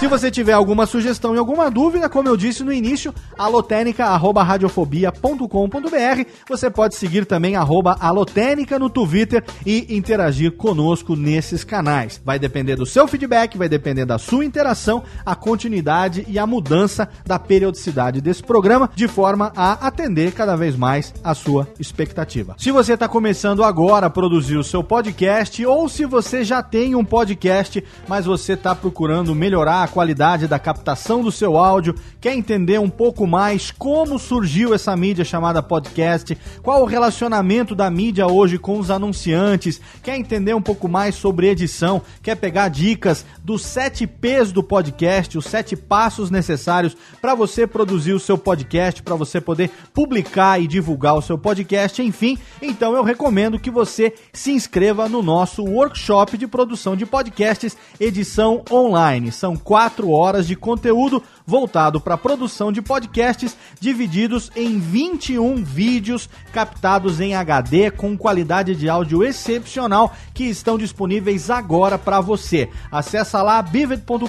Se 0.00 0.06
você 0.06 0.30
tiver 0.30 0.54
alguma 0.54 0.86
sugestão 0.86 1.34
e 1.34 1.38
alguma 1.38 1.70
dúvida, 1.70 2.08
como 2.08 2.26
eu 2.26 2.34
disse 2.34 2.64
no 2.64 2.72
início, 2.72 3.14
alotênica.radiofobia.com.br. 3.36 6.30
Você 6.48 6.70
pode 6.70 6.94
seguir 6.94 7.26
também 7.26 7.54
alotênica 7.54 8.78
no 8.78 8.88
Twitter 8.88 9.44
e 9.66 9.94
interagir 9.94 10.52
conosco 10.52 11.14
nesses 11.14 11.64
canais. 11.64 12.18
Vai 12.24 12.38
depender 12.38 12.76
do 12.76 12.86
seu 12.86 13.06
feedback, 13.06 13.58
vai 13.58 13.68
depender 13.68 14.06
da 14.06 14.16
sua 14.16 14.42
interação, 14.42 15.02
a 15.24 15.34
continuidade 15.34 16.24
e 16.26 16.38
a 16.38 16.46
mudança 16.46 17.06
da 17.26 17.38
periodicidade 17.38 18.22
desse 18.22 18.42
programa, 18.42 18.88
de 18.94 19.06
forma 19.06 19.52
a 19.54 19.86
atender 19.86 20.32
cada 20.32 20.56
vez 20.56 20.76
mais 20.76 21.12
a 21.22 21.34
sua 21.34 21.68
expectativa. 21.78 22.54
Se 22.56 22.70
você 22.70 22.94
está 22.94 23.06
começando 23.06 23.62
agora 23.62 24.06
a 24.06 24.10
produzir 24.10 24.56
o 24.56 24.64
seu 24.64 24.82
podcast, 24.82 25.62
ou 25.66 25.90
se 25.90 26.06
você 26.06 26.42
já 26.42 26.62
tem 26.62 26.94
um 26.94 27.04
podcast, 27.04 27.84
mas 28.08 28.24
você 28.24 28.54
está 28.54 28.74
procurando 28.74 29.34
melhorar 29.34 29.89
qualidade 29.90 30.46
da 30.46 30.58
captação 30.58 31.22
do 31.22 31.30
seu 31.30 31.58
áudio, 31.58 31.94
quer 32.20 32.34
entender 32.34 32.78
um 32.78 32.88
pouco 32.88 33.26
mais 33.26 33.70
como 33.70 34.18
surgiu 34.18 34.72
essa 34.72 34.96
mídia 34.96 35.24
chamada 35.24 35.62
podcast, 35.62 36.38
qual 36.62 36.82
o 36.82 36.86
relacionamento 36.86 37.74
da 37.74 37.90
mídia 37.90 38.26
hoje 38.26 38.58
com 38.58 38.78
os 38.78 38.90
anunciantes, 38.90 39.80
quer 40.02 40.16
entender 40.16 40.54
um 40.54 40.62
pouco 40.62 40.88
mais 40.88 41.14
sobre 41.14 41.48
edição, 41.48 42.00
quer 42.22 42.36
pegar 42.36 42.68
dicas 42.68 43.26
dos 43.44 43.62
sete 43.64 44.06
P's 44.06 44.52
do 44.52 44.62
podcast, 44.62 45.36
os 45.36 45.44
sete 45.44 45.74
passos 45.74 46.30
necessários 46.30 46.96
para 47.20 47.34
você 47.34 47.66
produzir 47.66 48.12
o 48.12 48.20
seu 48.20 48.38
podcast, 48.38 49.02
para 49.02 49.16
você 49.16 49.40
poder 49.40 49.70
publicar 49.92 50.60
e 50.60 50.66
divulgar 50.66 51.16
o 51.16 51.22
seu 51.22 51.36
podcast, 51.36 52.00
enfim, 52.00 52.38
então 52.62 52.94
eu 52.94 53.02
recomendo 53.02 53.58
que 53.58 53.70
você 53.70 54.14
se 54.32 54.52
inscreva 54.52 55.08
no 55.08 55.22
nosso 55.22 55.64
workshop 55.64 56.38
de 56.38 56.46
produção 56.46 56.94
de 56.94 57.04
podcasts, 57.04 57.76
edição 57.98 58.62
online. 58.70 59.32
São 59.32 59.56
quatro 59.56 59.79
horas 60.10 60.46
de 60.46 60.56
conteúdo 60.56 61.22
voltado 61.46 62.00
para 62.00 62.14
a 62.14 62.18
produção 62.18 62.70
de 62.70 62.82
podcasts, 62.82 63.56
divididos 63.80 64.50
em 64.54 64.78
21 64.78 65.64
vídeos 65.64 66.28
captados 66.52 67.20
em 67.20 67.34
HD 67.34 67.90
com 67.90 68.16
qualidade 68.16 68.74
de 68.74 68.88
áudio 68.88 69.24
excepcional 69.24 70.14
que 70.34 70.44
estão 70.44 70.76
disponíveis 70.76 71.50
agora 71.50 71.98
para 71.98 72.20
você. 72.20 72.68
Acesse 72.90 73.36
lá 73.36 73.62
bivet.com.br 73.62 74.26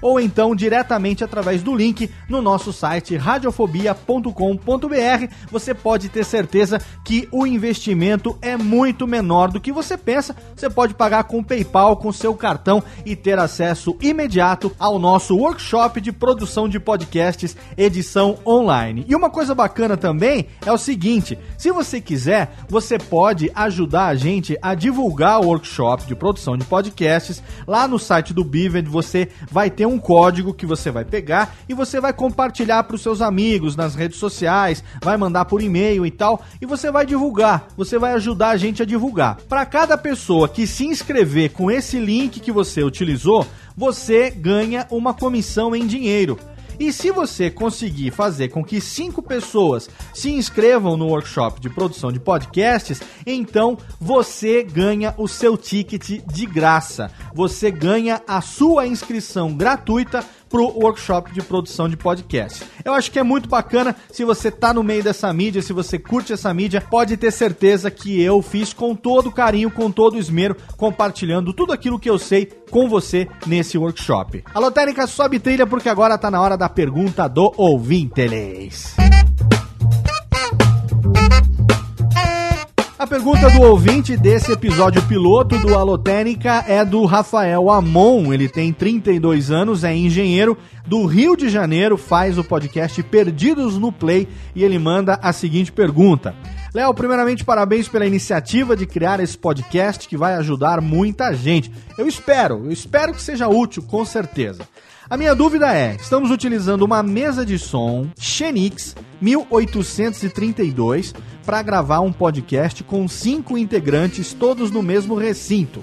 ou 0.00 0.20
então 0.20 0.54
diretamente 0.54 1.24
através 1.24 1.62
do 1.62 1.74
link 1.74 2.10
no 2.28 2.42
nosso 2.42 2.72
site 2.72 3.16
radiofobia.com.br. 3.16 5.34
Você 5.50 5.74
pode 5.74 6.08
ter 6.08 6.24
certeza 6.24 6.80
que 7.04 7.28
o 7.32 7.46
investimento 7.46 8.38
é 8.40 8.56
muito 8.56 9.06
menor 9.06 9.50
do 9.50 9.60
que 9.60 9.72
você 9.72 9.96
pensa. 9.96 10.36
Você 10.54 10.70
pode 10.70 10.94
pagar 10.94 11.24
com 11.24 11.42
PayPal, 11.42 11.96
com 11.96 12.12
seu 12.12 12.34
cartão 12.34 12.82
e 13.04 13.16
ter 13.16 13.38
acesso 13.38 13.96
imediato 14.00 14.43
ao 14.78 14.98
nosso 14.98 15.36
workshop 15.36 16.00
de 16.00 16.12
produção 16.12 16.68
de 16.68 16.78
podcasts, 16.78 17.56
edição 17.76 18.38
online. 18.46 19.04
E 19.08 19.14
uma 19.14 19.30
coisa 19.30 19.54
bacana 19.54 19.96
também 19.96 20.46
é 20.64 20.70
o 20.70 20.76
seguinte: 20.76 21.38
se 21.56 21.70
você 21.70 22.00
quiser, 22.00 22.54
você 22.68 22.98
pode 22.98 23.50
ajudar 23.54 24.06
a 24.06 24.14
gente 24.14 24.58
a 24.60 24.74
divulgar 24.74 25.40
o 25.40 25.46
workshop 25.46 26.06
de 26.06 26.14
produção 26.14 26.56
de 26.56 26.64
podcasts. 26.64 27.42
Lá 27.66 27.88
no 27.88 27.98
site 27.98 28.34
do 28.34 28.44
Bived 28.44 28.88
você 28.88 29.28
vai 29.50 29.70
ter 29.70 29.86
um 29.86 29.98
código 29.98 30.52
que 30.52 30.66
você 30.66 30.90
vai 30.90 31.04
pegar 31.04 31.54
e 31.68 31.74
você 31.74 32.00
vai 32.00 32.12
compartilhar 32.12 32.84
para 32.84 32.96
os 32.96 33.02
seus 33.02 33.22
amigos 33.22 33.76
nas 33.76 33.94
redes 33.94 34.18
sociais, 34.18 34.84
vai 35.02 35.16
mandar 35.16 35.46
por 35.46 35.62
e-mail 35.62 36.04
e 36.04 36.10
tal, 36.10 36.42
e 36.60 36.66
você 36.66 36.90
vai 36.90 37.06
divulgar, 37.06 37.68
você 37.76 37.98
vai 37.98 38.12
ajudar 38.12 38.50
a 38.50 38.56
gente 38.56 38.82
a 38.82 38.86
divulgar. 38.86 39.36
Para 39.48 39.64
cada 39.64 39.96
pessoa 39.96 40.48
que 40.48 40.66
se 40.66 40.84
inscrever 40.84 41.52
com 41.52 41.70
esse 41.70 41.98
link 41.98 42.40
que 42.40 42.52
você 42.52 42.82
utilizou, 42.82 43.46
você 43.76 44.30
ganha 44.30 44.86
uma 44.90 45.14
comissão 45.14 45.74
em 45.74 45.86
dinheiro. 45.86 46.38
E 46.78 46.92
se 46.92 47.10
você 47.10 47.50
conseguir 47.50 48.10
fazer 48.10 48.48
com 48.48 48.64
que 48.64 48.80
cinco 48.80 49.22
pessoas 49.22 49.88
se 50.12 50.30
inscrevam 50.32 50.96
no 50.96 51.06
workshop 51.06 51.60
de 51.60 51.70
produção 51.70 52.10
de 52.10 52.18
podcasts, 52.18 53.00
então 53.24 53.78
você 54.00 54.62
ganha 54.64 55.14
o 55.16 55.28
seu 55.28 55.56
ticket 55.56 56.20
de 56.26 56.46
graça. 56.46 57.10
Você 57.32 57.70
ganha 57.70 58.20
a 58.26 58.40
sua 58.40 58.86
inscrição 58.86 59.54
gratuita 59.54 60.24
pro 60.54 60.68
workshop 60.68 61.32
de 61.32 61.42
produção 61.42 61.88
de 61.88 61.96
podcast. 61.96 62.64
Eu 62.84 62.94
acho 62.94 63.10
que 63.10 63.18
é 63.18 63.24
muito 63.24 63.48
bacana. 63.48 63.96
Se 64.12 64.24
você 64.24 64.52
tá 64.52 64.72
no 64.72 64.84
meio 64.84 65.02
dessa 65.02 65.32
mídia, 65.32 65.60
se 65.60 65.72
você 65.72 65.98
curte 65.98 66.32
essa 66.32 66.54
mídia, 66.54 66.80
pode 66.80 67.16
ter 67.16 67.32
certeza 67.32 67.90
que 67.90 68.22
eu 68.22 68.40
fiz 68.40 68.72
com 68.72 68.94
todo 68.94 69.32
carinho, 69.32 69.68
com 69.68 69.90
todo 69.90 70.16
esmero, 70.16 70.56
compartilhando 70.76 71.52
tudo 71.52 71.72
aquilo 71.72 71.98
que 71.98 72.08
eu 72.08 72.20
sei 72.20 72.46
com 72.70 72.88
você 72.88 73.26
nesse 73.48 73.76
workshop. 73.76 74.44
A 74.54 74.60
Lotérica 74.60 75.08
sobe 75.08 75.40
trilha 75.40 75.66
porque 75.66 75.88
agora 75.88 76.16
tá 76.16 76.30
na 76.30 76.40
hora 76.40 76.56
da 76.56 76.68
pergunta 76.68 77.26
do 77.26 77.52
ouvinteles. 77.56 78.94
A 82.96 83.08
pergunta 83.08 83.50
do 83.50 83.62
ouvinte 83.62 84.16
desse 84.16 84.52
episódio 84.52 85.02
piloto 85.08 85.58
do 85.58 85.74
Alotênica 85.74 86.64
é 86.68 86.84
do 86.84 87.04
Rafael 87.04 87.68
Amon. 87.68 88.32
Ele 88.32 88.48
tem 88.48 88.72
32 88.72 89.50
anos, 89.50 89.82
é 89.82 89.92
engenheiro 89.92 90.56
do 90.86 91.04
Rio 91.04 91.36
de 91.36 91.48
Janeiro, 91.48 91.96
faz 91.96 92.38
o 92.38 92.44
podcast 92.44 93.02
Perdidos 93.02 93.76
no 93.78 93.90
Play 93.90 94.28
e 94.54 94.62
ele 94.62 94.78
manda 94.78 95.18
a 95.20 95.32
seguinte 95.32 95.72
pergunta. 95.72 96.36
Léo, 96.72 96.94
primeiramente, 96.94 97.44
parabéns 97.44 97.88
pela 97.88 98.06
iniciativa 98.06 98.76
de 98.76 98.86
criar 98.86 99.18
esse 99.18 99.36
podcast 99.36 100.08
que 100.08 100.16
vai 100.16 100.34
ajudar 100.34 100.80
muita 100.80 101.34
gente. 101.34 101.72
Eu 101.98 102.06
espero, 102.06 102.64
eu 102.64 102.70
espero 102.70 103.12
que 103.12 103.20
seja 103.20 103.48
útil, 103.48 103.82
com 103.82 104.04
certeza. 104.04 104.68
A 105.08 105.18
minha 105.18 105.34
dúvida 105.34 105.74
é: 105.74 105.96
estamos 105.96 106.30
utilizando 106.30 106.82
uma 106.82 107.02
mesa 107.02 107.44
de 107.44 107.58
som 107.58 108.06
Xenix 108.18 108.96
1832 109.20 111.14
para 111.44 111.62
gravar 111.62 112.00
um 112.00 112.10
podcast 112.12 112.82
com 112.84 113.06
cinco 113.06 113.58
integrantes, 113.58 114.32
todos 114.32 114.70
no 114.70 114.82
mesmo 114.82 115.14
recinto. 115.14 115.82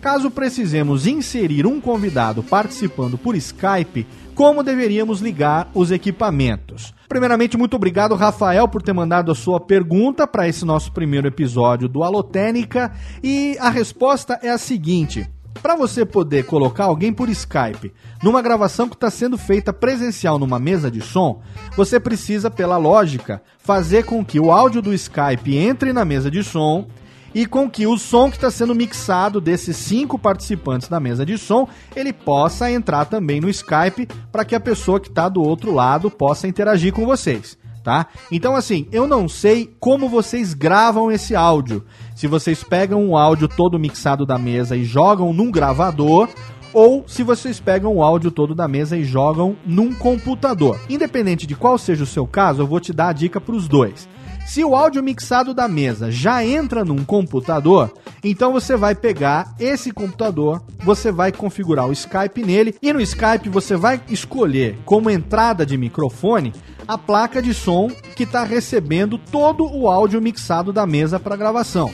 Caso 0.00 0.30
precisemos 0.30 1.06
inserir 1.06 1.66
um 1.66 1.80
convidado 1.80 2.42
participando 2.42 3.16
por 3.16 3.36
Skype, 3.36 4.06
como 4.34 4.62
deveríamos 4.62 5.20
ligar 5.20 5.70
os 5.74 5.90
equipamentos? 5.92 6.94
Primeiramente, 7.08 7.58
muito 7.58 7.76
obrigado, 7.76 8.14
Rafael, 8.14 8.66
por 8.66 8.82
ter 8.82 8.94
mandado 8.94 9.30
a 9.30 9.34
sua 9.34 9.60
pergunta 9.60 10.26
para 10.26 10.48
esse 10.48 10.64
nosso 10.64 10.90
primeiro 10.92 11.28
episódio 11.28 11.86
do 11.86 12.02
Alotênica. 12.02 12.90
E 13.22 13.56
a 13.60 13.68
resposta 13.68 14.40
é 14.42 14.48
a 14.48 14.56
seguinte: 14.56 15.28
para 15.60 15.76
você 15.76 16.04
poder 16.04 16.44
colocar 16.44 16.84
alguém 16.84 17.12
por 17.12 17.28
Skype 17.28 17.92
numa 18.22 18.42
gravação 18.42 18.88
que 18.88 18.94
está 18.94 19.10
sendo 19.10 19.36
feita 19.36 19.72
presencial 19.72 20.38
numa 20.38 20.58
mesa 20.58 20.90
de 20.90 21.00
som, 21.00 21.42
você 21.76 21.98
precisa, 21.98 22.50
pela 22.50 22.76
lógica, 22.76 23.42
fazer 23.58 24.04
com 24.04 24.24
que 24.24 24.40
o 24.40 24.52
áudio 24.52 24.80
do 24.80 24.94
Skype 24.94 25.56
entre 25.56 25.92
na 25.92 26.04
mesa 26.04 26.30
de 26.30 26.42
som 26.42 26.86
e 27.34 27.46
com 27.46 27.68
que 27.68 27.86
o 27.86 27.96
som 27.96 28.30
que 28.30 28.36
está 28.36 28.50
sendo 28.50 28.74
mixado 28.74 29.40
desses 29.40 29.76
cinco 29.76 30.18
participantes 30.18 30.88
da 30.88 31.00
mesa 31.00 31.24
de 31.24 31.38
som 31.38 31.66
ele 31.96 32.12
possa 32.12 32.70
entrar 32.70 33.06
também 33.06 33.40
no 33.40 33.48
Skype 33.48 34.08
para 34.30 34.44
que 34.44 34.54
a 34.54 34.60
pessoa 34.60 35.00
que 35.00 35.08
está 35.08 35.28
do 35.28 35.42
outro 35.42 35.72
lado 35.72 36.10
possa 36.10 36.46
interagir 36.46 36.92
com 36.92 37.06
vocês. 37.06 37.56
Tá? 37.82 38.06
Então, 38.30 38.54
assim, 38.54 38.86
eu 38.92 39.08
não 39.08 39.28
sei 39.28 39.74
como 39.80 40.08
vocês 40.08 40.54
gravam 40.54 41.10
esse 41.10 41.34
áudio. 41.34 41.84
Se 42.22 42.28
vocês 42.28 42.62
pegam 42.62 43.08
o 43.08 43.16
áudio 43.16 43.48
todo 43.48 43.80
mixado 43.80 44.24
da 44.24 44.38
mesa 44.38 44.76
e 44.76 44.84
jogam 44.84 45.32
num 45.32 45.50
gravador, 45.50 46.28
ou 46.72 47.02
se 47.04 47.24
vocês 47.24 47.58
pegam 47.58 47.96
o 47.96 48.00
áudio 48.00 48.30
todo 48.30 48.54
da 48.54 48.68
mesa 48.68 48.96
e 48.96 49.02
jogam 49.02 49.56
num 49.66 49.92
computador. 49.92 50.78
Independente 50.88 51.48
de 51.48 51.56
qual 51.56 51.76
seja 51.76 52.04
o 52.04 52.06
seu 52.06 52.24
caso, 52.24 52.62
eu 52.62 52.66
vou 52.68 52.78
te 52.78 52.92
dar 52.92 53.08
a 53.08 53.12
dica 53.12 53.40
para 53.40 53.56
os 53.56 53.66
dois. 53.66 54.08
Se 54.46 54.62
o 54.62 54.76
áudio 54.76 55.02
mixado 55.02 55.52
da 55.52 55.66
mesa 55.66 56.12
já 56.12 56.46
entra 56.46 56.84
num 56.84 57.04
computador, 57.04 57.92
então 58.22 58.52
você 58.52 58.76
vai 58.76 58.94
pegar 58.94 59.56
esse 59.58 59.90
computador, 59.90 60.62
você 60.84 61.10
vai 61.10 61.32
configurar 61.32 61.88
o 61.88 61.92
Skype 61.92 62.44
nele 62.44 62.76
e 62.80 62.92
no 62.92 63.00
Skype 63.00 63.48
você 63.48 63.74
vai 63.74 64.00
escolher 64.08 64.78
como 64.84 65.10
entrada 65.10 65.66
de 65.66 65.76
microfone 65.76 66.52
a 66.86 66.96
placa 66.96 67.42
de 67.42 67.52
som 67.52 67.88
que 68.14 68.22
está 68.22 68.44
recebendo 68.44 69.18
todo 69.18 69.66
o 69.66 69.90
áudio 69.90 70.22
mixado 70.22 70.72
da 70.72 70.86
mesa 70.86 71.18
para 71.18 71.34
gravação. 71.34 71.90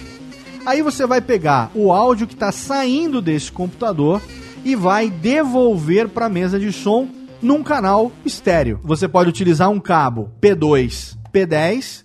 Aí 0.68 0.82
você 0.82 1.06
vai 1.06 1.22
pegar 1.22 1.70
o 1.74 1.90
áudio 1.90 2.26
que 2.26 2.34
está 2.34 2.52
saindo 2.52 3.22
desse 3.22 3.50
computador 3.50 4.20
e 4.62 4.76
vai 4.76 5.08
devolver 5.08 6.10
para 6.10 6.26
a 6.26 6.28
mesa 6.28 6.60
de 6.60 6.70
som 6.74 7.08
num 7.40 7.62
canal 7.62 8.12
estéreo. 8.22 8.78
Você 8.84 9.08
pode 9.08 9.30
utilizar 9.30 9.70
um 9.70 9.80
cabo 9.80 10.30
P2, 10.42 11.16
P10 11.32 12.04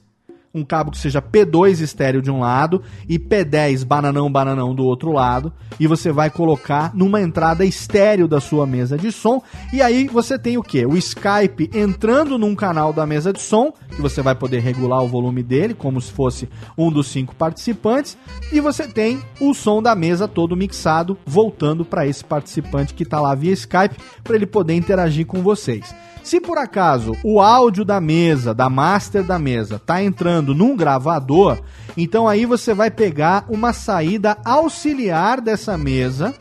um 0.53 0.63
cabo 0.63 0.91
que 0.91 0.99
seja 0.99 1.19
P2 1.19 1.81
estéreo 1.81 2.21
de 2.21 2.29
um 2.29 2.39
lado 2.39 2.83
e 3.09 3.17
P10 3.17 3.83
bananão 3.83 4.31
bananão 4.31 4.75
do 4.75 4.85
outro 4.85 5.11
lado 5.11 5.51
e 5.79 5.87
você 5.87 6.11
vai 6.11 6.29
colocar 6.29 6.93
numa 6.93 7.19
entrada 7.19 7.65
estéreo 7.65 8.27
da 8.27 8.39
sua 8.39 8.67
mesa 8.67 8.95
de 8.95 9.11
som 9.11 9.41
e 9.73 9.81
aí 9.81 10.07
você 10.07 10.37
tem 10.37 10.55
o 10.55 10.61
que? 10.61 10.85
O 10.85 10.95
Skype 10.95 11.71
entrando 11.73 12.37
num 12.37 12.53
canal 12.53 12.93
da 12.93 13.03
mesa 13.03 13.33
de 13.33 13.41
som 13.41 13.73
que 13.95 13.99
você 13.99 14.21
vai 14.21 14.35
poder 14.35 14.59
regular 14.59 15.01
o 15.01 15.07
volume 15.07 15.41
dele 15.41 15.73
como 15.73 15.99
se 15.99 16.11
fosse 16.11 16.47
um 16.77 16.91
dos 16.91 17.07
cinco 17.07 17.33
participantes 17.33 18.15
e 18.51 18.59
você 18.59 18.87
tem 18.87 19.23
o 19.39 19.55
som 19.55 19.81
da 19.81 19.95
mesa 19.95 20.27
todo 20.27 20.55
mixado 20.55 21.17
voltando 21.25 21.83
para 21.83 22.05
esse 22.05 22.23
participante 22.23 22.93
que 22.93 23.01
está 23.01 23.19
lá 23.19 23.33
via 23.33 23.53
Skype 23.53 23.97
para 24.23 24.35
ele 24.35 24.45
poder 24.45 24.75
interagir 24.75 25.25
com 25.25 25.41
vocês. 25.41 25.95
Se 26.23 26.39
por 26.39 26.57
acaso 26.57 27.17
o 27.21 27.41
áudio 27.41 27.83
da 27.83 27.99
mesa, 27.99 28.53
da 28.53 28.69
master 28.69 29.23
da 29.23 29.37
mesa, 29.37 29.77
tá 29.77 30.01
entrando 30.01 30.42
num 30.51 30.75
gravador, 30.75 31.61
então 31.95 32.27
aí 32.27 32.43
você 32.43 32.73
vai 32.73 32.89
pegar 32.89 33.45
uma 33.47 33.71
saída 33.71 34.35
auxiliar 34.43 35.39
dessa 35.39 35.77
mesa 35.77 36.33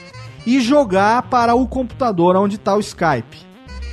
e 0.46 0.60
jogar 0.60 1.24
para 1.24 1.54
o 1.54 1.68
computador 1.68 2.36
onde 2.36 2.56
está 2.56 2.74
o 2.74 2.80
Skype. 2.80 3.38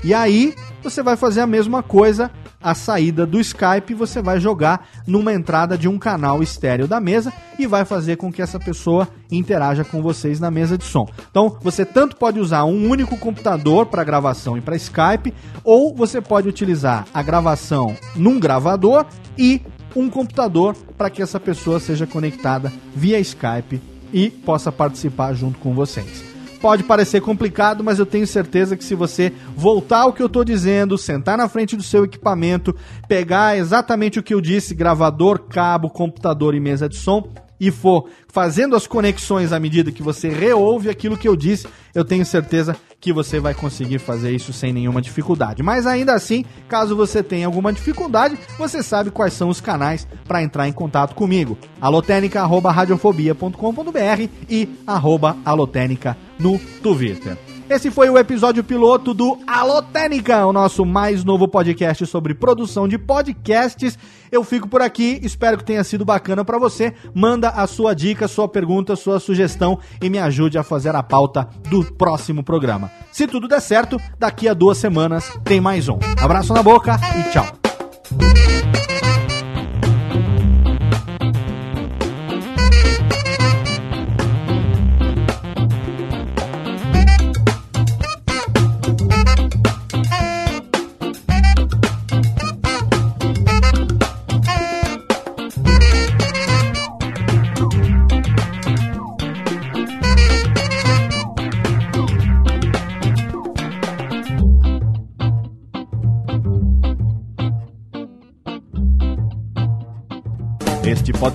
E 0.03 0.13
aí 0.13 0.55
você 0.81 1.03
vai 1.03 1.17
fazer 1.17 1.41
a 1.41 1.47
mesma 1.47 1.83
coisa 1.83 2.31
a 2.61 2.75
saída 2.75 3.25
do 3.25 3.39
Skype, 3.39 3.93
você 3.93 4.21
vai 4.21 4.39
jogar 4.39 4.87
numa 5.07 5.33
entrada 5.33 5.77
de 5.77 5.87
um 5.87 5.97
canal 5.97 6.43
estéreo 6.43 6.87
da 6.87 6.99
mesa 6.99 7.31
e 7.57 7.65
vai 7.65 7.85
fazer 7.85 8.17
com 8.17 8.31
que 8.31 8.41
essa 8.41 8.59
pessoa 8.59 9.07
interaja 9.31 9.83
com 9.83 10.01
vocês 10.01 10.39
na 10.39 10.51
mesa 10.51 10.77
de 10.77 10.83
som. 10.83 11.07
Então, 11.29 11.57
você 11.61 11.85
tanto 11.85 12.17
pode 12.17 12.39
usar 12.39 12.65
um 12.65 12.89
único 12.89 13.17
computador 13.17 13.85
para 13.85 14.03
gravação 14.03 14.57
e 14.57 14.61
para 14.61 14.75
Skype, 14.75 15.33
ou 15.63 15.95
você 15.95 16.19
pode 16.19 16.49
utilizar 16.49 17.05
a 17.13 17.23
gravação 17.23 17.95
num 18.15 18.39
gravador 18.39 19.05
e 19.37 19.61
um 19.95 20.09
computador 20.09 20.75
para 20.97 21.09
que 21.09 21.21
essa 21.21 21.39
pessoa 21.39 21.79
seja 21.79 22.05
conectada 22.07 22.71
via 22.95 23.19
Skype 23.19 23.81
e 24.11 24.29
possa 24.29 24.71
participar 24.71 25.33
junto 25.33 25.59
com 25.59 25.73
vocês. 25.73 26.23
Pode 26.61 26.83
parecer 26.83 27.21
complicado, 27.21 27.83
mas 27.83 27.99
eu 27.99 28.05
tenho 28.05 28.27
certeza 28.27 28.75
que 28.75 28.83
se 28.83 28.93
você 28.93 29.31
voltar 29.55 30.01
ao 30.01 30.13
que 30.13 30.21
eu 30.21 30.27
estou 30.27 30.43
dizendo, 30.43 30.97
sentar 30.97 31.37
na 31.37 31.47
frente 31.47 31.77
do 31.77 31.83
seu 31.83 32.03
equipamento, 32.03 32.75
pegar 33.07 33.57
exatamente 33.57 34.19
o 34.19 34.23
que 34.23 34.33
eu 34.33 34.41
disse, 34.41 34.75
gravador, 34.75 35.39
cabo, 35.39 35.89
computador 35.89 36.53
e 36.53 36.59
mesa 36.59 36.89
de 36.89 36.97
som, 36.97 37.29
e 37.59 37.71
for 37.71 38.09
fazendo 38.27 38.75
as 38.75 38.87
conexões 38.87 39.53
à 39.53 39.59
medida 39.59 39.91
que 39.91 40.03
você 40.03 40.29
reouve 40.29 40.89
aquilo 40.89 41.17
que 41.17 41.27
eu 41.27 41.35
disse, 41.35 41.67
eu 41.95 42.03
tenho 42.03 42.25
certeza 42.25 42.73
que 42.73 42.79
você 43.13 43.39
vai 43.39 43.53
conseguir 43.53 43.99
fazer 43.99 44.31
isso 44.31 44.51
sem 44.51 44.73
nenhuma 44.73 45.01
dificuldade. 45.01 45.63
Mas 45.63 45.87
ainda 45.87 46.13
assim, 46.13 46.43
caso 46.67 46.93
você 46.95 47.23
tenha 47.23 47.45
alguma 47.45 47.71
dificuldade, 47.71 48.37
você 48.57 48.83
sabe 48.83 49.09
quais 49.09 49.31
são 49.33 49.47
os 49.49 49.61
canais 49.61 50.05
para 50.27 50.43
entrar 50.43 50.67
em 50.67 50.73
contato 50.73 51.15
comigo. 51.15 51.57
alotênica@radiofobia.com.br 51.79 54.29
e 54.49 54.67
arroba 54.85 55.37
alotênica 55.45 56.17
no 56.37 56.59
Twitter. 56.83 57.37
Esse 57.69 57.91
foi 57.91 58.09
o 58.09 58.17
episódio 58.17 58.63
piloto 58.63 59.13
do 59.13 59.37
Alotênica, 59.45 60.43
o 60.43 60.51
nosso 60.51 60.83
mais 60.83 61.23
novo 61.23 61.47
podcast 61.47 62.03
sobre 62.07 62.33
produção 62.33 62.87
de 62.87 62.97
podcasts. 62.97 63.95
Eu 64.31 64.43
fico 64.43 64.67
por 64.67 64.81
aqui, 64.81 65.19
espero 65.21 65.59
que 65.59 65.63
tenha 65.63 65.83
sido 65.83 66.03
bacana 66.03 66.43
para 66.43 66.57
você. 66.57 66.95
Manda 67.13 67.49
a 67.49 67.67
sua 67.67 67.93
dica, 67.93 68.27
sua 68.27 68.47
pergunta, 68.47 68.95
sua 68.95 69.19
sugestão 69.19 69.77
e 70.01 70.09
me 70.09 70.17
ajude 70.17 70.57
a 70.57 70.63
fazer 70.63 70.95
a 70.95 71.03
pauta 71.03 71.47
do 71.69 71.85
próximo 71.93 72.43
programa. 72.43 72.89
Se 73.11 73.27
tudo 73.27 73.47
der 73.47 73.61
certo, 73.61 74.01
daqui 74.17 74.49
a 74.49 74.55
duas 74.55 74.79
semanas 74.79 75.31
tem 75.43 75.61
mais 75.61 75.87
um. 75.87 75.99
Abraço 76.19 76.51
na 76.55 76.63
boca 76.63 76.99
e 77.19 77.31
tchau. 77.31 78.58